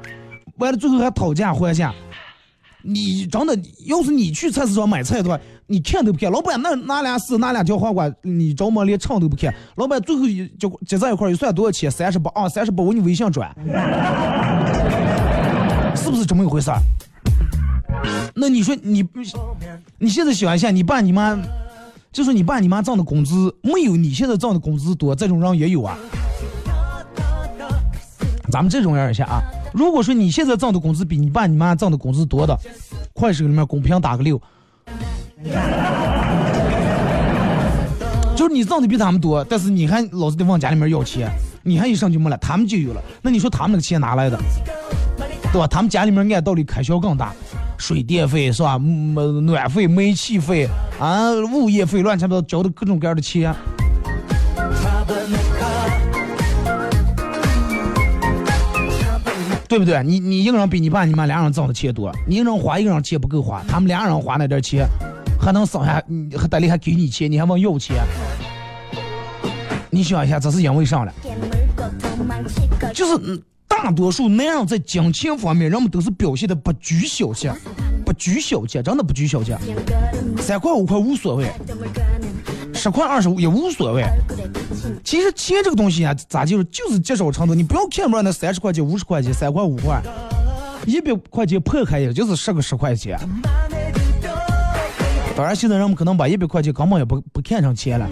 [0.56, 1.94] 完了最后还讨价还价。
[2.82, 6.32] 你真的，要是你去菜市场买菜的话，你看都不看。
[6.32, 9.54] 老板那哪俩是哪两条黄瓜，你着么连称都不看。
[9.76, 10.22] 老板最后
[10.58, 11.88] 就结在一块儿，一算多少钱？
[11.88, 13.54] 三十八啊，三十八，我给你微信转，
[15.94, 16.72] 是不是这么一回事？
[18.34, 19.04] 那你说你，
[19.98, 21.38] 你现在想一下，你爸你妈，
[22.16, 25.98] 就说你爸你妈挣的工资没有你现在挣的工资多，这种人也有啊。
[28.50, 29.42] 咱们这种样一下啊。
[29.74, 32.58] 如果说你现在挣的工资比你爸你妈挣的工资多的，
[33.12, 34.40] 快手里面公屏打个六。
[38.34, 41.30] 就是你挣的比他们多，但是你还老是得往家里面要钱，
[41.62, 43.02] 你还一上就没了，他们就有了。
[43.20, 44.38] 那你说他们那个钱哪来的？
[45.52, 45.66] 对吧？
[45.66, 47.34] 他们家里面按道理开销更大，
[47.78, 48.76] 水电费是吧？
[48.76, 53.54] 暖费、煤气费啊，物业费，乱七八糟交的各种各样的钱。
[59.68, 60.00] 对不对？
[60.04, 64.86] 你你一个人比你爸你妈俩人挣的钱多，你一个人花一个人钱不够花，他们俩人花那点钱，
[65.40, 66.02] 还能省下，
[66.38, 67.96] 还得里还给你钱，你还问要钱？
[69.90, 71.12] 你想一下，这是因为啥了？
[72.94, 73.42] 就是
[73.82, 77.52] 大多数男人在金钱方面，人们都是表现的不拘小节，
[78.04, 79.56] 不拘小节，真的不拘小节，
[80.38, 81.50] 三块五块无所谓。
[82.74, 84.04] 十块二十五也无所谓。
[85.04, 87.54] 其实钱这个东西啊，咋就是就是积少程度。
[87.54, 90.02] 你不要看不上那三十块钱、五十块钱、三块五块，
[90.86, 93.18] 一百块钱破开也就是十个十块钱。
[95.36, 98.08] 当然，现在人们可能把一百块钱根本也不不看成钱了。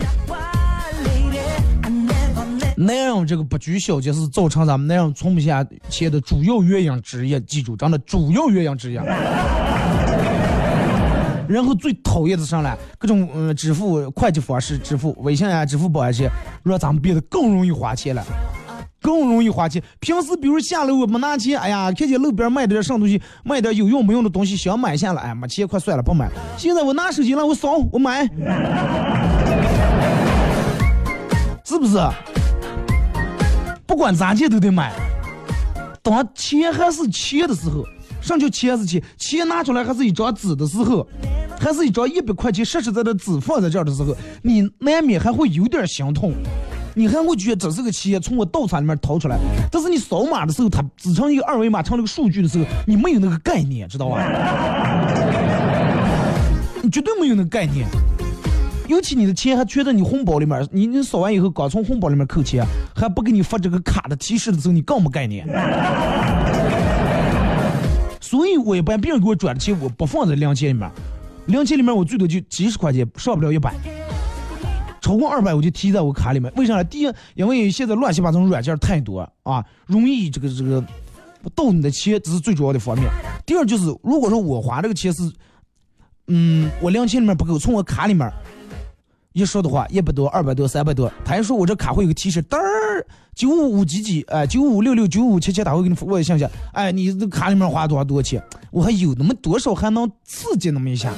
[2.76, 7.38] 男人这个不拘小节是造成咱们男人存不下钱的主要原因之一。
[7.40, 8.98] 记住，真的主要原因之一。
[11.46, 16.30] 然后最讨厌的上来各种嗯支付快捷方式，支付微信啊、支付宝啊这些，
[16.62, 18.24] 让咱们变得更容易花钱了，
[19.00, 19.82] 更容易花钱。
[20.00, 26.30] 平时比如下楼我没拿钱，哎呀，看见路边卖点什么东西，卖点有用没用的东西，想买下了，哎，没钱，快算了，不买。
[26.56, 28.24] 现在我拿手机了，我扫，我买，
[31.62, 31.98] 是不是？
[33.94, 34.92] 不管咋地都得买。
[36.02, 37.84] 当钱还是钱的时候，
[38.20, 39.00] 什么叫钱是钱？
[39.16, 41.06] 钱拿出来还是一张纸的时候，
[41.60, 46.32] 还是一张一百块钱实实在在纸放在这儿的时候，你难免还会有点心痛。
[46.96, 49.38] 你还会觉得这是个钱从我倒插里面掏出来，
[49.70, 54.18] 但是你扫码的时候，它只成一个二维码，成了个数据的时候，你没有那个概念，知道吧？
[56.82, 57.86] 你绝对没有那个概念。
[58.86, 62.64] 尤其你的钱还缺在你红包里面，你你扫完以后刚从红包里面扣钱，
[62.94, 65.46] 还不给你发这个卡的提示的时候，你更没概念。
[68.20, 70.90] 所以我一般别人给我转的钱，我不放在零钱里面，
[71.46, 73.74] 零钱里面我最多就几十块钱，上不了一百。
[75.00, 76.52] 超过二百我就提在我卡里面。
[76.56, 76.84] 为啥呢？
[76.84, 80.82] 第一，因为现在乱七八糟软件太多啊，容易这个这个
[81.54, 83.06] 盗你的钱，这是最主要的方面。
[83.46, 85.30] 第二就是，如果说我花这个钱是，
[86.28, 88.30] 嗯，我零钱里面不够，从我卡里面。
[89.34, 93.04] 一说的话，一百多、二百多、三百多，他一说我这卡会有个提示，嘚儿
[93.34, 98.40] 九五五几几，哎，九五六六九五七七，他会给你我想想，哎，你这卡里面花多少多少钱？
[98.70, 101.12] 我还有那么多少还能刺激那么一下？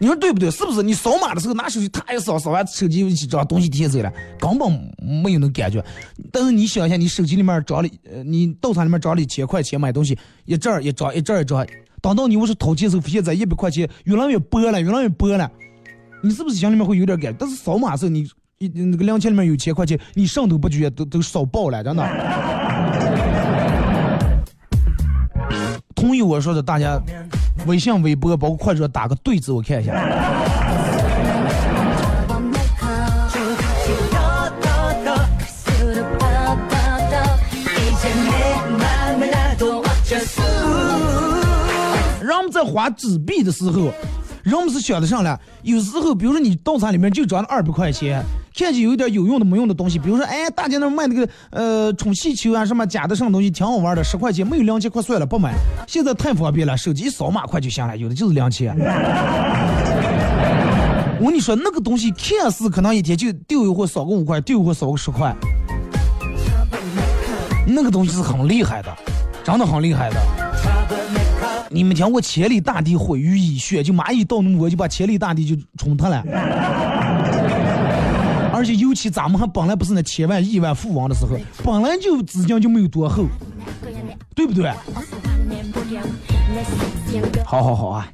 [0.00, 0.50] 你说对不对？
[0.50, 0.82] 是不是？
[0.82, 4.72] 你扫码的时候拿手机，他一扫，扫完手机一起找东西提走了，根本
[5.22, 5.84] 没有那感觉。
[6.32, 11.66] 但是你想一下，你手机里面找了，呃，你豆厂里面找了一千块钱买东西，一阵儿一张，一阵儿一张。
[12.00, 15.50] 等到你我是掏钱时候，现在一百块钱越来越薄了，越来越薄了，
[16.22, 17.34] 你是不是心里面会有点感？
[17.38, 18.26] 但是扫码时候，你
[18.58, 22.06] 一那个两千里面有千块钱，你上头不觉都都扫爆了，真的。
[25.94, 26.98] 同意我说的，大家
[27.66, 29.92] 微信、微博包括快手打个对字，我看一下。
[42.62, 43.90] 在花纸币的时候，
[44.42, 45.38] 人们是想的上来。
[45.62, 48.22] 有时候，比如说你到餐里面就装了二百块钱，
[48.54, 55.54] 看见有一点有用的没用的东西，比如说，哎，大街那卖那个呃充气球啊，什么假的什么东西，挺好玩的，十块钱没有两千块算了，不买。
[55.86, 58.76] 现在太方便了，手机扫码快就行了，有的就是两千。
[61.18, 65.34] 我跟你说，那个东西看似可能一天就丢一回扫个五块，丢一回扫个十块，
[67.66, 68.94] 那个东西是很厉害的，
[69.42, 70.16] 真的很厉害的。
[71.72, 76.20] 你们听过千里大地毁于蚁穴，就蚂蚁到那么多，就把千里大地就冲塌了。
[78.52, 83.24] 而且尤其咱们还本来不是那千万亿万富翁的时候，本来就资金就没有多厚，
[84.34, 84.70] 对不对？
[87.44, 88.08] 好好好啊！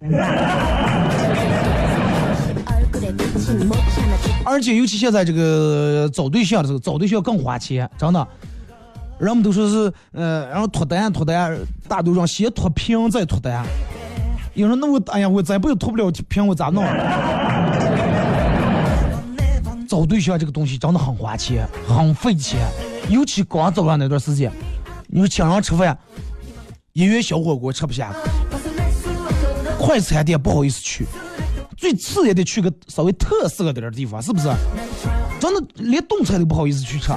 [4.44, 8.26] 而且尤其现在这个找对象的时候，找对象更花钱，真的。
[9.18, 11.58] 人们都说是，呃，然后脱单脱单，
[11.88, 13.64] 大都让先脱贫再脱单。
[14.54, 16.84] 有人那我，哎呀，我这辈子脱不了贫，我咋弄？
[19.88, 22.60] 找对象这个东西真的很花钱，很费钱，
[23.08, 24.52] 尤其刚找上那段时间，
[25.08, 25.96] 你说请人吃饭，
[26.92, 28.12] 一元小火锅吃不下，
[29.78, 31.06] 快餐店不好意思去，
[31.76, 34.48] 最次也得去个稍微特色点的地方，是不是？
[35.40, 37.10] 真的连动菜都不好意思去吃。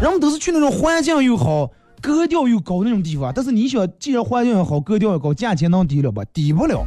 [0.00, 1.70] 人们都是去那种环境又好、
[2.00, 6.24] 格调又高那种地方，但是你想，既然环境又好、格调又高，价钱能低了吧？
[6.32, 6.86] 低不了。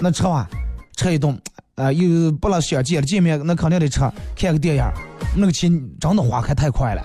[0.00, 0.46] 那吃啊，
[0.96, 1.34] 吃一顿，
[1.76, 4.00] 啊，又不能想见，见面那肯定得吃，
[4.36, 4.84] 看个电影，
[5.34, 7.02] 那个钱真的花开太快了。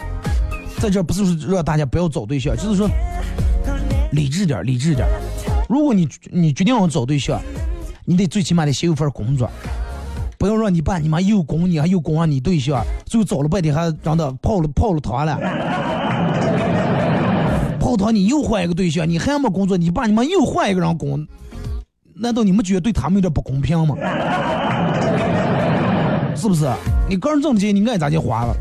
[0.80, 2.90] 在这不是说让大家不要找对象，就是说
[4.12, 5.08] 理智点，理智点。
[5.70, 7.40] 如果你你决定要找对象，
[8.04, 9.50] 你得最起码得先有份工作。
[10.40, 15.38] 不要让你爸你妈又拱你还又拱上你对象，最后找了半天还让他泡了泡了汤了。
[17.78, 21.28] 泡汤你又换一个对象，你还没工作，你爸你妈又换一个人拱，
[22.16, 23.98] 难道你们觉得对他们有点不公平吗？
[26.38, 26.66] 是不是？
[27.10, 28.56] 你个人挣的钱你爱咋就花了，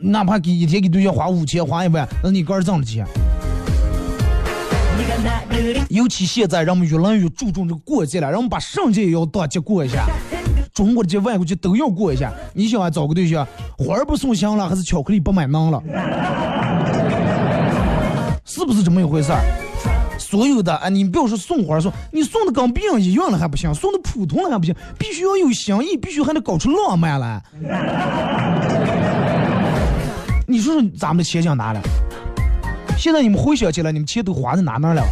[0.00, 3.06] 哪怕给一天给对象花五千花一万，那你个人挣的钱。
[5.88, 10.06] 尤其现在人们越来越注重这个过节了，人们把圣节也要当节过一下，
[10.72, 12.32] 中国的这、外国节都要过一下。
[12.54, 13.46] 你想啊找个对象，
[13.78, 15.82] 花儿不送香了，还是巧克力不买囊了？
[18.44, 19.40] 是不是这么一回事儿？
[20.18, 27.42] 所有的啊，你不要说送花送，你送的跟别人一样了还不行，送的普通了还不行，必须要有心意，必须还得搞出浪漫来。
[30.46, 31.80] 你说说咱们的钱讲哪了？
[32.96, 35.02] 现在你们回想起来，你们钱都花在哪哪了？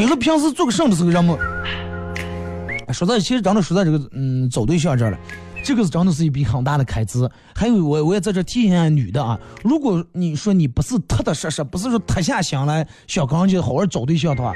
[0.00, 1.38] 你说平时做个什么的时候，人们
[2.90, 5.18] 说在其实真的说在这个嗯找对象这儿了，
[5.62, 7.28] 这个是真的是一笔很大的开支。
[7.54, 14.54] 还有我我也在这提醒下女的啊，如果你说你不是踏踏实实，不是说踏下心来想跟人家好好找对象的话，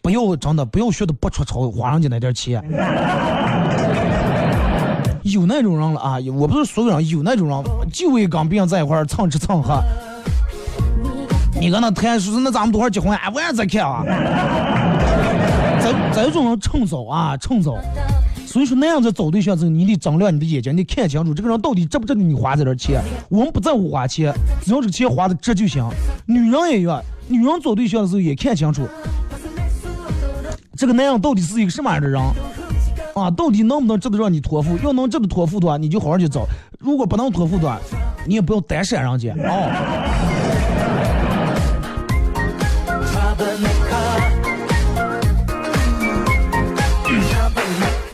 [0.00, 2.64] 不要真的不要学的不出丑，花人家那点钱。
[5.24, 9.78] 有那种人了啊，我不是所有人，有那种人就为跟别人在一块蹭吃蹭喝。
[11.60, 13.14] 你跟他谈说，那咱们多少结婚？
[13.14, 14.02] 哎，我也在看啊。
[15.82, 17.76] 这这种人趁早啊，趁早。
[18.46, 23.02] 所以说那样子找对象的时候，你得睁亮你的眼睛，你看清楚这个人到底值不值得你花这点钱。
[23.28, 24.32] 我们不在乎花钱，
[24.62, 25.86] 只要这个钱花的值就行。
[26.24, 28.88] 女人也一样，女人找对象的时候也看清楚，
[30.78, 32.20] 这个男人到底是一个什么样的人
[33.14, 33.30] 啊？
[33.30, 34.78] 到底能不能值得让你托付？
[34.78, 36.40] 要能值得托付的话，你就好好去找；
[36.78, 37.78] 如果不能托付的话，
[38.26, 40.29] 你也不要单闪人家啊。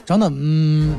[0.04, 0.94] 真的，嗯，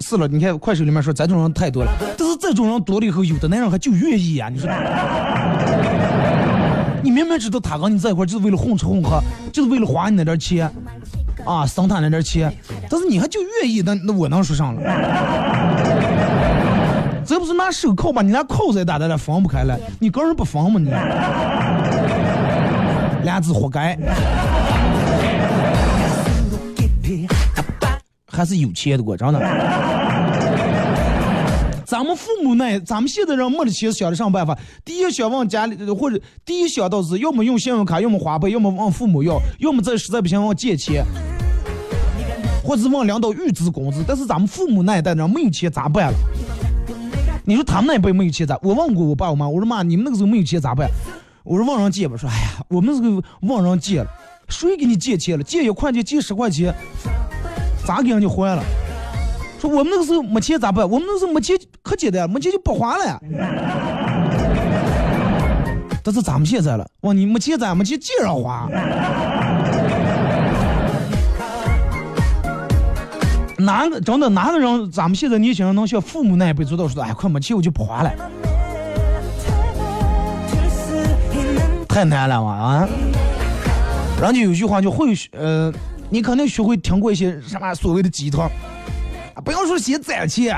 [0.00, 0.28] 是了。
[0.28, 4.48] 你看快手里面说咱这种人太多了，但是这种人多了以后，有的男人还就愿意呀。
[4.48, 4.70] 你说，
[7.02, 9.20] 你明明知道他跟你在一块就是为了混吃混喝，
[9.52, 10.70] 就是为了花你那点钱，
[11.44, 12.56] 啊，省他那点钱，
[12.88, 14.82] 但是你还就愿意，那那我能说上了？
[17.26, 20.88] 这不是拿手铐把你连铐子也打在那放不开了，你个人不分吗你？
[23.26, 23.98] 俩字活该。
[28.28, 29.40] 还是有钱的过，真的。
[31.84, 34.56] 咱们父母那，咱们现在人没得钱，想的什么办法？
[34.84, 41.04] 第一想往家里，或者第一想到是要么用信用卡，要么花呗，要么往父母要，要么再实在不行往借钱，
[42.62, 44.04] 或者是往领导预支工资。
[44.06, 46.18] 但是咱们父母那一代人没有钱咋办了？
[47.44, 48.56] 你说他们那一辈没有钱咋？
[48.62, 50.88] 我问过我爸我妈，我说妈，你们那个时候没有钱咋办？
[51.46, 54.06] 我说问人借吧，说哎呀，我们这个问人借了，
[54.48, 55.44] 谁给你借钱了？
[55.44, 56.74] 借一块钱，借十块钱。
[57.86, 58.64] 咋给人家还了？
[59.60, 60.84] 说我们那个时候没钱咋办？
[60.90, 63.20] 我们那时候没钱可简单，没钱就不还了。
[66.02, 67.72] 但是咱们现在了，哇，你没钱咋？
[67.76, 68.68] 没钱借人花。
[73.56, 74.90] 哪个真的哪个人？
[74.90, 78.12] 咱们现在年轻人能像父母那一辈做到说，哎，快没钱我就不还了，
[81.96, 82.88] 太难了嘛啊！
[84.20, 85.72] 人家有句话叫会呃。
[86.10, 88.50] 你肯定学会听过一些什么所谓的鸡汤，
[89.42, 90.54] 不要说先攒钱，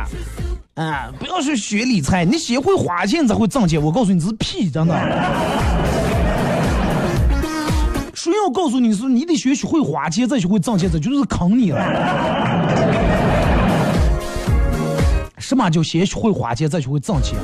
[0.74, 3.80] 啊，不要说学理财，你学会花钱才会挣钱。
[3.80, 4.94] 我告诉你这是屁，真的。
[8.14, 11.80] 谁要告诉你是你得学学会花钱再学会挣钱，这就是坑你了。
[15.38, 17.38] 什么叫先学会花钱再学会挣钱？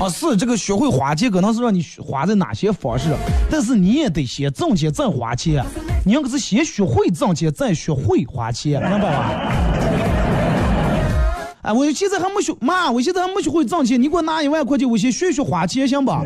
[0.00, 3.14] 啊， 是这个学会花钱可能是让你花在哪些方式，
[3.50, 5.64] 但是你也得先挣钱再花钱。
[6.04, 9.30] 你要是先学会挣钱，再学会花钱，明白吧？
[11.62, 16.22] 哎，我现在还没学，妈，我现在还没学会挣钱，你给我拿一万块钱，我先学学花钱，行吧？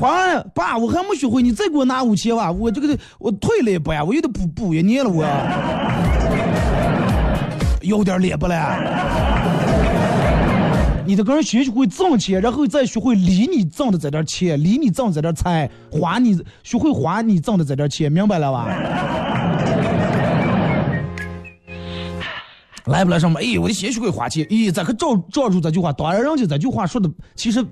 [0.00, 5.26] 花，爸，我还没学会，你再给我拿五千吧，我这个我退了一步呀，我又得补补一年了，我
[7.82, 9.33] 有点脸不了。
[11.06, 18.66] 你得个人先学会挣钱，然后再学会理你挣的这点钱，理你挣这点财，花你学会花你挣的这点钱，明白了吧？
[22.86, 23.42] 来不来上班？
[23.42, 24.44] 哎，我得先学会花钱。
[24.46, 25.92] 咦，咋可照照住这句话？
[25.92, 27.64] 当然，人家这句话说的其实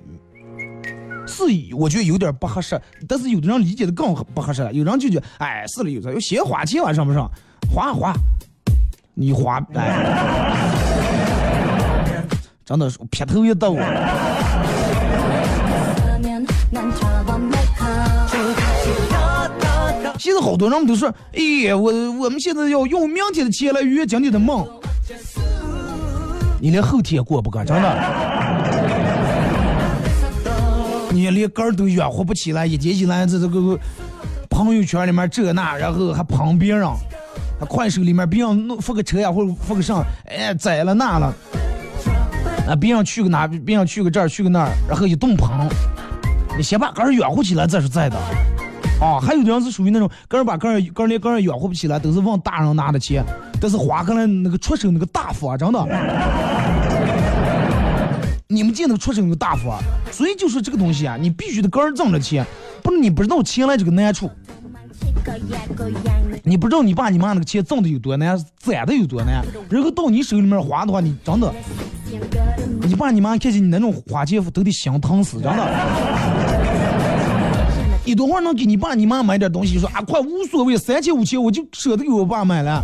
[1.27, 1.43] 是
[1.75, 4.71] 我觉得有点不合适，但是有的人理解的更不合适了。
[4.73, 7.29] 有人就觉得，哎，是了，有的要先花钱啊，上不上？
[7.71, 8.13] 花花，
[9.15, 10.82] 你花哎。
[12.65, 13.75] 真的是劈头一刀。
[20.17, 24.65] 现在好多人都说：“哎，我我们现在要用明天的钱来圆今天的梦。”
[26.61, 27.89] 你连后天过不干，真的。
[31.11, 33.77] 你连根都养活不起来，一天一来这这个
[34.49, 36.89] 朋友圈里面这那，然后还旁边人，
[37.67, 41.33] 快手里面别人弄发个车呀，或者发个啥，哎，宰了那了。
[42.67, 45.67] 啊，别人去个哪，别人去个这儿，去个那儿，然后一顿捧，
[46.57, 48.17] 你先把个人养活起来，这是在的。
[49.01, 53.25] 啊，还有的人是属于那种个人把个人个人连个人养活不起来，都是往大人拿的钱，
[53.59, 55.87] 但是花可能那个出手那个大方，啊，真的。
[58.47, 59.77] 你们见那个出手那个大方，
[60.11, 62.45] 所以就说这个东西啊，你必须得个人挣着钱，
[62.81, 64.31] 不是你不知道钱来这个难处。
[66.43, 71.53] 你不知道你爸你妈那个钱挣的有多难，攒的有多难，然后到你手里面花的话，你真的，
[72.81, 75.65] 你爸你妈看见你那种花钱都得心疼死，真的。
[78.05, 82.83] 你多会儿能给你爸你妈买点东西，说啊快无所谓，三千五千我就舍得给我爸买了。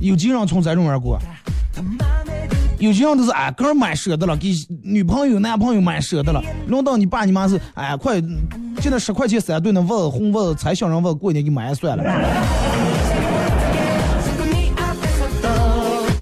[0.00, 1.18] 有几人从这种玩过？
[2.78, 4.52] 有些人都是哎个人买舍得了，给
[4.82, 8.22] 女朋友男朋友买舍得了，轮到你爸你妈是哎快。
[8.84, 12.04] 就那十块钱三对那袜子红问，才想让问过年给买算了。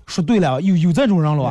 [0.07, 1.51] 说对了，有有这种人了？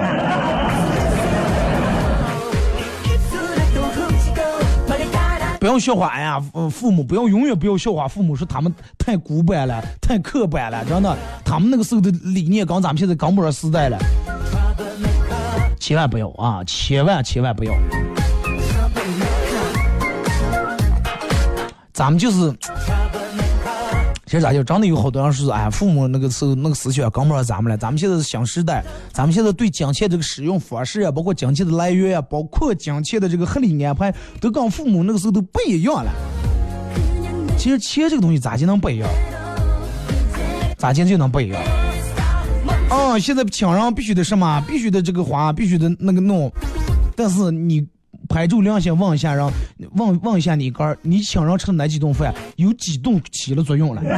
[5.60, 6.42] 不要笑话哎呀，
[6.72, 13.98] 父母不要永远不要笑话父母，说他们太古板了，太刻板了，真的，他们那个时候的理念跟咱们现在跟不上时代了，
[15.78, 17.74] 千万不要啊，千万千万不要，
[22.02, 22.52] 咱们就是。
[24.26, 27.78] 其实咋就真的有好多人是哎，父母那个时候那个思想跟不上咱们了。
[27.78, 28.84] 咱们现在是新时代，
[29.14, 36.12] 咱们现在对金钱这个使用方式啊，包括金钱的来源啊，包括金钱的这个合理安排，都跟父母那个时候都不一样了。
[37.56, 39.08] 其实钱这个东西咋就能不一样？
[40.80, 41.62] 咋就就能不一样？
[42.90, 44.60] 啊，现在亲人必须得什么？
[44.68, 46.52] 必须得这个花，必须得那个弄。
[47.16, 47.86] 但是你。
[48.30, 49.52] 拍住良心问一下，让
[49.96, 54.02] 问问一下你哥儿，你请人吃哪几顿饭，有几顿起了作用了？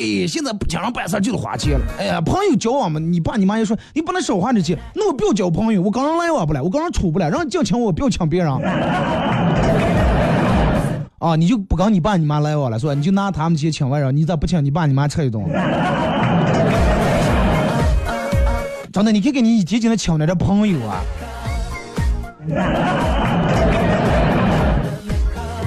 [0.00, 1.84] 哎，现在不请人办事就是花钱了。
[1.98, 8.52] 哎呀，朋友交往嘛，你爸你妈也说你不能少花这钱，那我不要交朋友，我刚人来往不来，我刚人处不来，让净请我，不要请别人。
[11.18, 12.94] 啊，你就不跟你爸你妈来往了，是吧？
[12.94, 15.44] 你就拿他们钱请外人，你咋不请你爸你妈吃一顿？
[18.92, 21.02] 真的，你可以给你一天天的请来点朋友啊。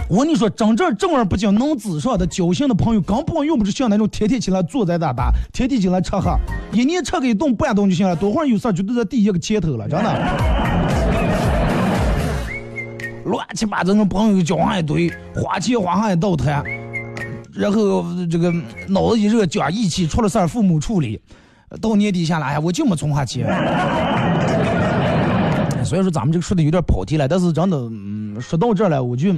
[0.10, 6.38] 我跟你说，真正正儿八经能子上的交心的朋友，根本用不着像那种天天起来坐在那打， 天天起来吃喝，
[6.74, 8.14] 一年吃个一顿半顿就行了。
[8.14, 10.12] 多会儿有事儿绝对在第一个前头了，真的。
[13.24, 16.62] 乱七八糟的朋友交上一堆，花钱花上一道台，
[17.54, 18.52] 然后这个
[18.88, 21.22] 脑子一热讲义气，出了事儿父母处理，
[21.80, 23.46] 到年底下来哎我就没存下钱。
[25.92, 29.30] 所以说咱们这个说的有点跑题了，但是真的，嗯，说到这儿了，我就，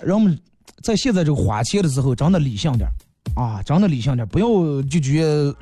[0.00, 0.36] 让我们
[0.82, 2.90] 在现在这个花钱的时候，真的理性点
[3.36, 4.46] 啊，真的理性点不要
[4.88, 5.54] 就觉得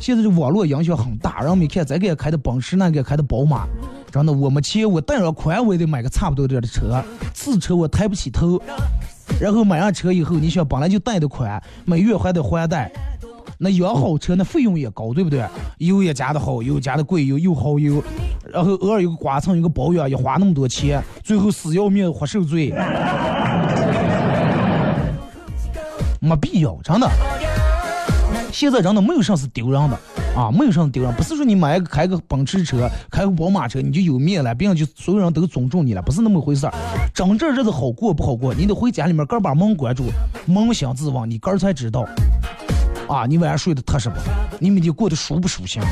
[0.00, 3.68] 现在这网络影响很大，让我们看咱给开的奔驰，那个开的宝马，
[4.10, 7.00] 真的，我没钱，我贷上款我也得买个差不多点的车，
[7.32, 8.60] 次车我抬不起头，
[9.40, 12.90] 然后买上车以后，你想本来就贷的款，每月还得还贷。
[13.64, 15.46] 那养好车那费用也高，对不对？
[15.78, 18.02] 油也加的好，油加的贵，油又耗油，
[18.52, 22.74] 然后偶尔有个刮蹭，有个保养，也花那么多钱，最后死要命活受罪，
[26.18, 27.08] 没必要，真的。
[28.50, 29.96] 现在真的没有啥是丢人的
[30.36, 36.74] 啊，没有啥丢人，不是说你买个开个奔驰车，开个宝马车你就有面了，别人就所有人都尊重你了，不是那么回事儿。
[37.14, 40.06] 真正日子好过不好过，你得回家里面，个把门关住，
[40.48, 42.04] 扪心自问，你个才知道。
[43.08, 44.16] 啊，你晚上睡得踏实不？
[44.58, 45.82] 你每天过得舒不舒心？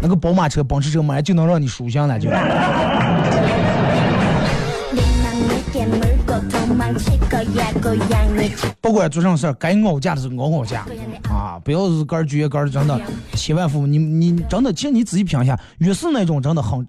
[0.00, 2.28] 那个宝马车、奔驰车买就能让你舒心了就。
[8.80, 10.86] 不管做什么事儿，该熬价的时候熬熬价
[11.28, 11.58] 啊！
[11.64, 13.00] 不要是儿撅个儿真的
[13.32, 16.86] 千万富翁，你你真的，其实你仔细品一下，越是那种真的很，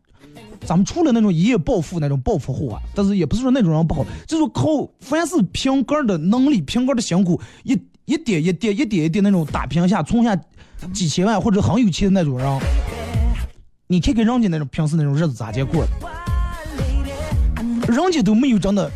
[0.66, 4.64] 咱们除了那种一夜暴富那种暴富户啊，但是也不是说那种人不好，就是靠
[5.00, 7.80] 凡是凭个儿的能力、凭个儿的辛苦一。
[8.06, 10.38] 一点一点一点一点那种打拼下存下
[10.94, 12.60] 几千万或者很有钱的那种人，
[13.88, 15.90] 你看看人家那种平时那种日子咋过的？
[17.88, 18.92] 人家都没有真的，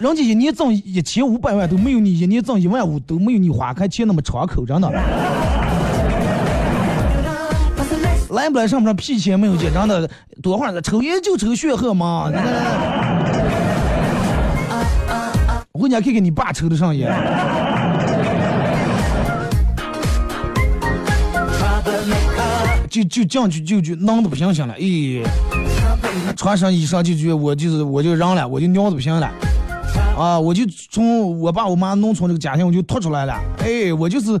[0.00, 4.90] 人家一年挣一千五百万都没有你一年挣一万五都没有你花开钱那么敞口，真的。
[8.30, 10.10] 来不来上不上屁钱没有见，真的
[10.42, 12.32] 多会儿抽烟就抽血喝嘛。
[15.70, 17.12] 我回家看看你爸抽的上烟。
[23.02, 24.84] 就就进去就就弄得不行行了，哎，
[26.36, 29.28] 穿上衣裳就觉我就是我就让了，我就尿的不行了，
[30.16, 34.38] 啊，我就从我爸我妈农村这个家庭我就脱出来了，哎，我就是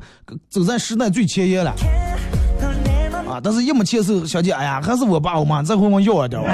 [0.48, 1.70] 走在时代最前沿了，
[3.28, 6.48] 啊，但是一没钱时候，小姐，哎呀，还是我爸我妈这回我要一点吧。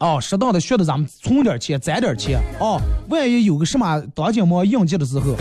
[0.00, 5.34] 哦，适当的学的咱们存点钱，攒点钱，哦，万一有个什么当今忙应急的时候。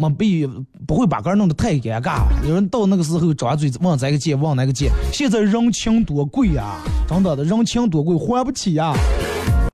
[0.00, 0.46] 没必
[0.86, 2.22] 不会把个弄得太尴尬。
[2.48, 4.90] 有人到那个时候张嘴问这个借，问那个借。
[5.12, 6.76] 现在人情多贵呀，
[7.06, 8.94] 真的的人情多贵，还不起呀。